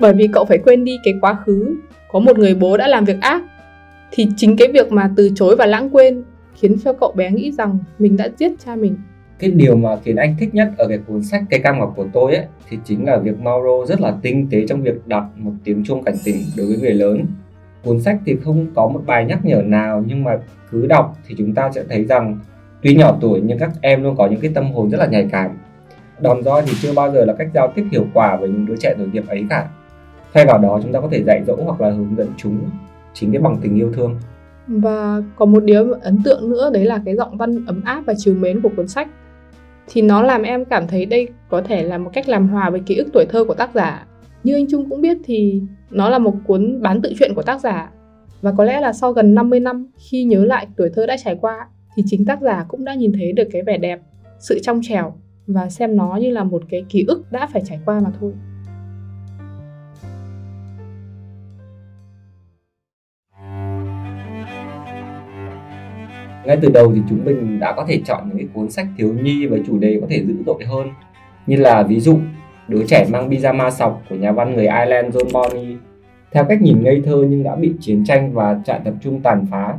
Bởi 0.00 0.12
vì 0.12 0.28
cậu 0.32 0.44
phải 0.44 0.58
quên 0.58 0.84
đi 0.84 0.98
cái 1.04 1.14
quá 1.20 1.36
khứ, 1.46 1.76
có 2.12 2.18
một 2.18 2.38
người 2.38 2.54
bố 2.54 2.76
đã 2.76 2.88
làm 2.88 3.04
việc 3.04 3.20
ác. 3.20 3.42
Thì 4.10 4.28
chính 4.36 4.56
cái 4.56 4.68
việc 4.68 4.92
mà 4.92 5.10
từ 5.16 5.30
chối 5.34 5.56
và 5.56 5.66
lãng 5.66 5.90
quên 5.90 6.22
khiến 6.56 6.76
cho 6.84 6.92
cậu 6.92 7.12
bé 7.16 7.30
nghĩ 7.30 7.52
rằng 7.52 7.78
mình 7.98 8.16
đã 8.16 8.28
giết 8.38 8.52
cha 8.64 8.76
mình. 8.76 8.96
Cái 9.38 9.50
điều 9.50 9.76
mà 9.76 9.96
khiến 10.04 10.16
anh 10.16 10.36
thích 10.38 10.54
nhất 10.54 10.68
ở 10.78 10.88
cái 10.88 10.98
cuốn 11.06 11.22
sách 11.22 11.42
cây 11.50 11.60
cam 11.60 11.78
ngọc 11.78 11.92
của 11.96 12.06
tôi 12.12 12.34
ấy, 12.34 12.46
thì 12.68 12.78
chính 12.84 13.04
là 13.04 13.16
việc 13.16 13.40
Mauro 13.40 13.86
rất 13.88 14.00
là 14.00 14.16
tinh 14.22 14.46
tế 14.50 14.66
trong 14.66 14.82
việc 14.82 15.06
đặt 15.06 15.24
một 15.36 15.52
tiếng 15.64 15.84
chuông 15.84 16.02
cảnh 16.02 16.14
tỉnh 16.24 16.36
đối 16.56 16.66
với 16.66 16.76
người 16.76 16.94
lớn. 16.94 17.26
Cuốn 17.84 18.00
sách 18.00 18.18
thì 18.26 18.36
không 18.44 18.66
có 18.74 18.88
một 18.88 19.02
bài 19.06 19.24
nhắc 19.24 19.44
nhở 19.44 19.62
nào, 19.62 20.04
nhưng 20.06 20.24
mà 20.24 20.38
cứ 20.70 20.86
đọc 20.86 21.18
thì 21.26 21.34
chúng 21.38 21.54
ta 21.54 21.70
sẽ 21.74 21.84
thấy 21.88 22.04
rằng 22.04 22.38
tuy 22.82 22.96
nhỏ 22.96 23.18
tuổi 23.20 23.40
nhưng 23.44 23.58
các 23.58 23.70
em 23.80 24.02
luôn 24.02 24.16
có 24.16 24.26
những 24.26 24.40
cái 24.40 24.50
tâm 24.54 24.72
hồn 24.72 24.90
rất 24.90 24.98
là 24.98 25.06
nhạy 25.06 25.28
cảm. 25.32 25.50
Đòn 26.20 26.42
roi 26.42 26.62
thì 26.66 26.72
chưa 26.82 26.94
bao 26.94 27.12
giờ 27.12 27.24
là 27.24 27.32
cách 27.32 27.48
giao 27.54 27.72
tiếp 27.74 27.84
hiệu 27.92 28.06
quả 28.14 28.36
với 28.36 28.48
những 28.48 28.66
đứa 28.66 28.76
trẻ 28.76 28.94
tuổi 28.98 29.08
nghiệp 29.12 29.24
ấy 29.28 29.46
cả. 29.50 29.68
Thay 30.34 30.46
vào 30.46 30.58
đó, 30.58 30.80
chúng 30.82 30.92
ta 30.92 31.00
có 31.00 31.08
thể 31.10 31.22
dạy 31.26 31.42
dỗ 31.46 31.56
hoặc 31.64 31.80
là 31.80 31.90
hướng 31.90 32.16
dẫn 32.16 32.28
chúng 32.36 32.58
chính 33.14 33.32
cái 33.32 33.40
bằng 33.40 33.56
tình 33.62 33.74
yêu 33.74 33.92
thương 33.92 34.20
và 34.66 35.22
có 35.36 35.44
một 35.44 35.64
điều 35.64 35.92
ấn 35.92 36.22
tượng 36.22 36.50
nữa 36.50 36.70
đấy 36.72 36.84
là 36.84 37.02
cái 37.04 37.16
giọng 37.16 37.36
văn 37.36 37.64
ấm 37.66 37.82
áp 37.84 38.02
và 38.06 38.14
chiều 38.16 38.34
mến 38.34 38.60
của 38.60 38.70
cuốn 38.76 38.88
sách 38.88 39.08
thì 39.88 40.02
nó 40.02 40.22
làm 40.22 40.42
em 40.42 40.64
cảm 40.64 40.86
thấy 40.86 41.06
đây 41.06 41.28
có 41.48 41.62
thể 41.62 41.82
là 41.82 41.98
một 41.98 42.10
cách 42.12 42.28
làm 42.28 42.48
hòa 42.48 42.70
với 42.70 42.80
ký 42.80 42.96
ức 42.96 43.08
tuổi 43.12 43.26
thơ 43.28 43.44
của 43.44 43.54
tác 43.54 43.74
giả. 43.74 44.06
Như 44.44 44.54
anh 44.54 44.66
Trung 44.70 44.90
cũng 44.90 45.00
biết 45.00 45.16
thì 45.24 45.62
nó 45.90 46.08
là 46.08 46.18
một 46.18 46.34
cuốn 46.46 46.82
bán 46.82 47.02
tự 47.02 47.12
truyện 47.18 47.34
của 47.34 47.42
tác 47.42 47.60
giả 47.60 47.90
và 48.42 48.52
có 48.56 48.64
lẽ 48.64 48.80
là 48.80 48.92
sau 48.92 49.12
gần 49.12 49.34
50 49.34 49.60
năm 49.60 49.86
khi 50.10 50.24
nhớ 50.24 50.44
lại 50.44 50.66
tuổi 50.76 50.90
thơ 50.94 51.06
đã 51.06 51.16
trải 51.24 51.38
qua 51.40 51.68
thì 51.96 52.02
chính 52.06 52.24
tác 52.24 52.40
giả 52.40 52.64
cũng 52.68 52.84
đã 52.84 52.94
nhìn 52.94 53.12
thấy 53.12 53.32
được 53.32 53.48
cái 53.52 53.62
vẻ 53.62 53.78
đẹp, 53.78 54.00
sự 54.38 54.58
trong 54.62 54.80
trẻo 54.82 55.14
và 55.46 55.70
xem 55.70 55.96
nó 55.96 56.16
như 56.16 56.30
là 56.30 56.44
một 56.44 56.62
cái 56.70 56.84
ký 56.88 57.04
ức 57.08 57.32
đã 57.32 57.46
phải 57.52 57.62
trải 57.64 57.80
qua 57.84 58.00
mà 58.00 58.10
thôi. 58.20 58.32
Ngay 66.46 66.58
từ 66.62 66.68
đầu 66.68 66.92
thì 66.94 67.00
chúng 67.08 67.24
mình 67.24 67.60
đã 67.60 67.72
có 67.72 67.84
thể 67.88 68.00
chọn 68.04 68.28
những 68.28 68.38
cái 68.38 68.46
cuốn 68.54 68.70
sách 68.70 68.86
thiếu 68.98 69.14
nhi 69.22 69.46
với 69.46 69.62
chủ 69.66 69.78
đề 69.78 69.98
có 70.00 70.06
thể 70.10 70.24
dữ 70.26 70.34
dội 70.46 70.64
hơn. 70.64 70.88
Như 71.46 71.56
là 71.56 71.82
ví 71.82 72.00
dụ 72.00 72.18
đứa 72.68 72.86
trẻ 72.86 73.06
mang 73.10 73.30
pyjama 73.30 73.70
sọc 73.70 74.02
của 74.10 74.16
nhà 74.16 74.32
văn 74.32 74.54
người 74.54 74.66
Ireland 74.66 75.16
John 75.16 75.32
Bonney, 75.32 75.76
theo 76.32 76.44
cách 76.44 76.62
nhìn 76.62 76.82
ngây 76.82 77.02
thơ 77.04 77.26
nhưng 77.30 77.42
đã 77.42 77.56
bị 77.56 77.72
chiến 77.80 78.04
tranh 78.04 78.32
và 78.32 78.60
trại 78.64 78.80
tập 78.84 78.94
trung 79.00 79.20
tàn 79.20 79.46
phá, 79.50 79.74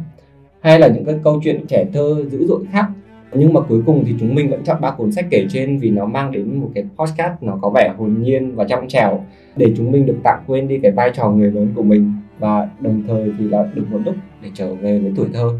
hay 0.61 0.79
là 0.79 0.87
những 0.87 1.05
cái 1.05 1.15
câu 1.23 1.41
chuyện 1.43 1.65
trẻ 1.67 1.85
thơ 1.93 2.25
dữ 2.29 2.45
dội 2.47 2.65
khác. 2.71 2.85
Nhưng 3.33 3.53
mà 3.53 3.61
cuối 3.61 3.81
cùng 3.85 4.03
thì 4.05 4.15
chúng 4.19 4.35
mình 4.35 4.49
vẫn 4.49 4.63
chọn 4.63 4.81
ba 4.81 4.91
cuốn 4.91 5.11
sách 5.11 5.25
kể 5.29 5.45
trên 5.49 5.77
vì 5.77 5.89
nó 5.89 6.05
mang 6.05 6.31
đến 6.31 6.59
một 6.59 6.69
cái 6.75 6.83
podcast 6.97 7.33
nó 7.41 7.59
có 7.61 7.69
vẻ 7.69 7.93
hồn 7.97 8.15
nhiên 8.21 8.55
và 8.55 8.63
trong 8.63 8.87
trẻo 8.87 9.23
để 9.55 9.73
chúng 9.77 9.91
mình 9.91 10.05
được 10.05 10.17
tạm 10.23 10.39
quên 10.47 10.67
đi 10.67 10.79
cái 10.83 10.91
vai 10.91 11.11
trò 11.13 11.29
người 11.29 11.51
lớn 11.51 11.67
của 11.75 11.83
mình 11.83 12.13
và 12.39 12.69
đồng 12.79 13.03
thời 13.07 13.31
thì 13.39 13.49
là 13.49 13.69
được 13.73 13.85
một 13.91 13.99
lúc 14.05 14.15
để 14.43 14.49
trở 14.53 14.75
về 14.75 14.99
với 14.99 15.13
tuổi 15.15 15.27
thơ 15.33 15.59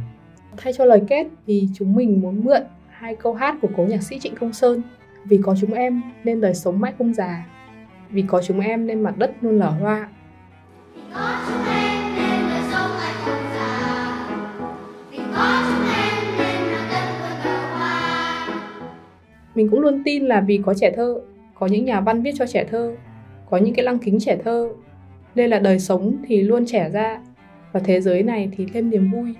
thay 0.57 0.73
cho 0.73 0.85
lời 0.85 1.01
kết 1.07 1.27
thì 1.47 1.67
chúng 1.73 1.95
mình 1.95 2.21
muốn 2.21 2.41
mượn 2.45 2.61
hai 2.89 3.15
câu 3.15 3.33
hát 3.33 3.55
của 3.61 3.69
cố 3.77 3.83
nhạc 3.83 4.03
sĩ 4.03 4.19
Trịnh 4.19 4.35
Công 4.35 4.53
Sơn. 4.53 4.81
Vì 5.25 5.39
có 5.43 5.55
chúng 5.61 5.73
em 5.73 6.01
nên 6.23 6.41
đời 6.41 6.53
sống 6.53 6.79
mãi 6.79 6.93
không 6.97 7.13
già. 7.13 7.45
Vì 8.09 8.21
có 8.27 8.41
chúng 8.41 8.59
em 8.59 8.87
nên 8.87 9.01
mặt 9.01 9.17
đất 9.17 9.31
luôn 9.41 9.59
nở 9.59 9.69
hoa. 9.69 10.09
Mình 19.55 19.69
cũng 19.69 19.79
luôn 19.79 20.01
tin 20.05 20.25
là 20.25 20.41
vì 20.41 20.61
có 20.65 20.73
trẻ 20.73 20.91
thơ 20.95 21.21
có 21.55 21.65
những 21.65 21.85
nhà 21.85 22.01
văn 22.01 22.21
viết 22.21 22.31
cho 22.35 22.47
trẻ 22.47 22.63
thơ 22.71 22.95
có 23.49 23.57
những 23.57 23.73
cái 23.73 23.85
lăng 23.85 23.99
kính 23.99 24.19
trẻ 24.19 24.37
thơ. 24.43 24.69
Nên 25.35 25.49
là 25.49 25.59
đời 25.59 25.79
sống 25.79 26.17
thì 26.27 26.41
luôn 26.43 26.65
trẻ 26.65 26.89
ra 26.89 27.21
và 27.71 27.79
thế 27.79 28.01
giới 28.01 28.23
này 28.23 28.49
thì 28.57 28.67
thêm 28.73 28.89
niềm 28.89 29.11
vui 29.11 29.35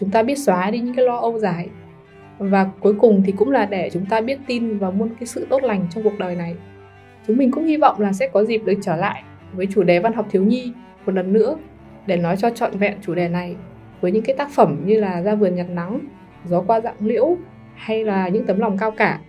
chúng 0.00 0.10
ta 0.10 0.22
biết 0.22 0.38
xóa 0.38 0.70
đi 0.70 0.78
những 0.78 0.94
cái 0.94 1.04
lo 1.04 1.16
âu 1.16 1.38
dài 1.38 1.68
và 2.38 2.70
cuối 2.80 2.94
cùng 2.94 3.22
thì 3.26 3.32
cũng 3.32 3.50
là 3.50 3.66
để 3.66 3.90
chúng 3.92 4.06
ta 4.06 4.20
biết 4.20 4.38
tin 4.46 4.78
vào 4.78 4.92
muôn 4.92 5.08
cái 5.08 5.26
sự 5.26 5.46
tốt 5.50 5.62
lành 5.62 5.86
trong 5.90 6.04
cuộc 6.04 6.18
đời 6.18 6.36
này 6.36 6.54
chúng 7.26 7.36
mình 7.36 7.50
cũng 7.50 7.64
hy 7.64 7.76
vọng 7.76 8.00
là 8.00 8.12
sẽ 8.12 8.28
có 8.28 8.44
dịp 8.44 8.58
được 8.64 8.78
trở 8.82 8.96
lại 8.96 9.22
với 9.52 9.66
chủ 9.70 9.82
đề 9.82 9.98
văn 9.98 10.12
học 10.12 10.26
thiếu 10.30 10.44
nhi 10.44 10.72
một 11.06 11.12
lần 11.14 11.32
nữa 11.32 11.56
để 12.06 12.16
nói 12.16 12.36
cho 12.36 12.50
trọn 12.50 12.70
vẹn 12.78 12.94
chủ 13.02 13.14
đề 13.14 13.28
này 13.28 13.56
với 14.00 14.12
những 14.12 14.22
cái 14.22 14.36
tác 14.36 14.50
phẩm 14.50 14.76
như 14.84 15.00
là 15.00 15.22
ra 15.22 15.34
vườn 15.34 15.54
nhặt 15.54 15.70
nắng 15.70 16.00
gió 16.44 16.60
qua 16.60 16.80
dạng 16.80 16.96
liễu 17.00 17.36
hay 17.74 18.04
là 18.04 18.28
những 18.28 18.46
tấm 18.46 18.58
lòng 18.58 18.78
cao 18.78 18.90
cả 18.90 19.20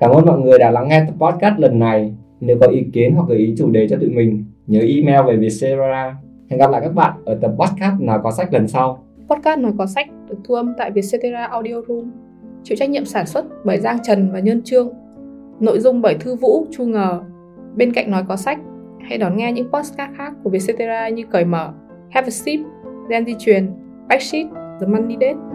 Cảm 0.00 0.10
ơn 0.10 0.26
mọi 0.26 0.40
người 0.40 0.58
đã 0.58 0.70
lắng 0.70 0.88
nghe 0.88 1.04
tập 1.06 1.14
podcast 1.18 1.58
lần 1.58 1.78
này. 1.78 2.14
Nếu 2.40 2.56
có 2.60 2.66
ý 2.66 2.84
kiến 2.92 3.14
hoặc 3.14 3.28
gợi 3.28 3.38
ý 3.38 3.54
chủ 3.58 3.70
đề 3.70 3.88
cho 3.88 3.96
tụi 3.96 4.10
mình, 4.10 4.44
nhớ 4.66 4.80
email 4.80 5.26
về 5.26 5.36
Vietcetera. 5.36 6.16
Hẹn 6.50 6.60
gặp 6.60 6.70
lại 6.70 6.80
các 6.80 6.94
bạn 6.94 7.12
ở 7.24 7.38
tập 7.42 7.50
podcast 7.58 8.00
nào 8.00 8.20
có 8.22 8.30
sách 8.30 8.52
lần 8.52 8.68
sau. 8.68 9.04
Podcast 9.28 9.60
nói 9.60 9.72
có 9.78 9.86
sách 9.86 10.06
được 10.28 10.36
thu 10.44 10.54
âm 10.54 10.74
tại 10.78 10.90
Vietcetera 10.90 11.44
Audio 11.44 11.74
Room, 11.88 12.10
chịu 12.62 12.76
trách 12.76 12.90
nhiệm 12.90 13.04
sản 13.04 13.26
xuất 13.26 13.44
bởi 13.64 13.78
Giang 13.78 13.98
Trần 14.02 14.30
và 14.32 14.38
Nhân 14.38 14.62
Trương. 14.64 14.92
Nội 15.60 15.80
dung 15.80 16.02
bởi 16.02 16.14
Thư 16.14 16.34
Vũ, 16.34 16.66
Chu 16.70 16.84
Ngờ. 16.84 17.20
Bên 17.74 17.92
cạnh 17.92 18.10
nói 18.10 18.24
có 18.28 18.36
sách, 18.36 18.58
hãy 19.08 19.18
đón 19.18 19.36
nghe 19.36 19.52
những 19.52 19.72
podcast 19.72 20.10
khác 20.16 20.32
của 20.44 20.50
Vietcetera 20.50 21.08
như 21.08 21.24
Cởi 21.30 21.44
Mở, 21.44 21.72
Have 22.10 22.26
a 22.26 22.30
Sip, 22.30 22.60
Gen 23.10 23.26
Di 23.26 23.34
Truyền, 23.38 23.70
Backseat, 24.08 24.46
The 24.80 24.86
Money 24.86 25.16
Date. 25.20 25.47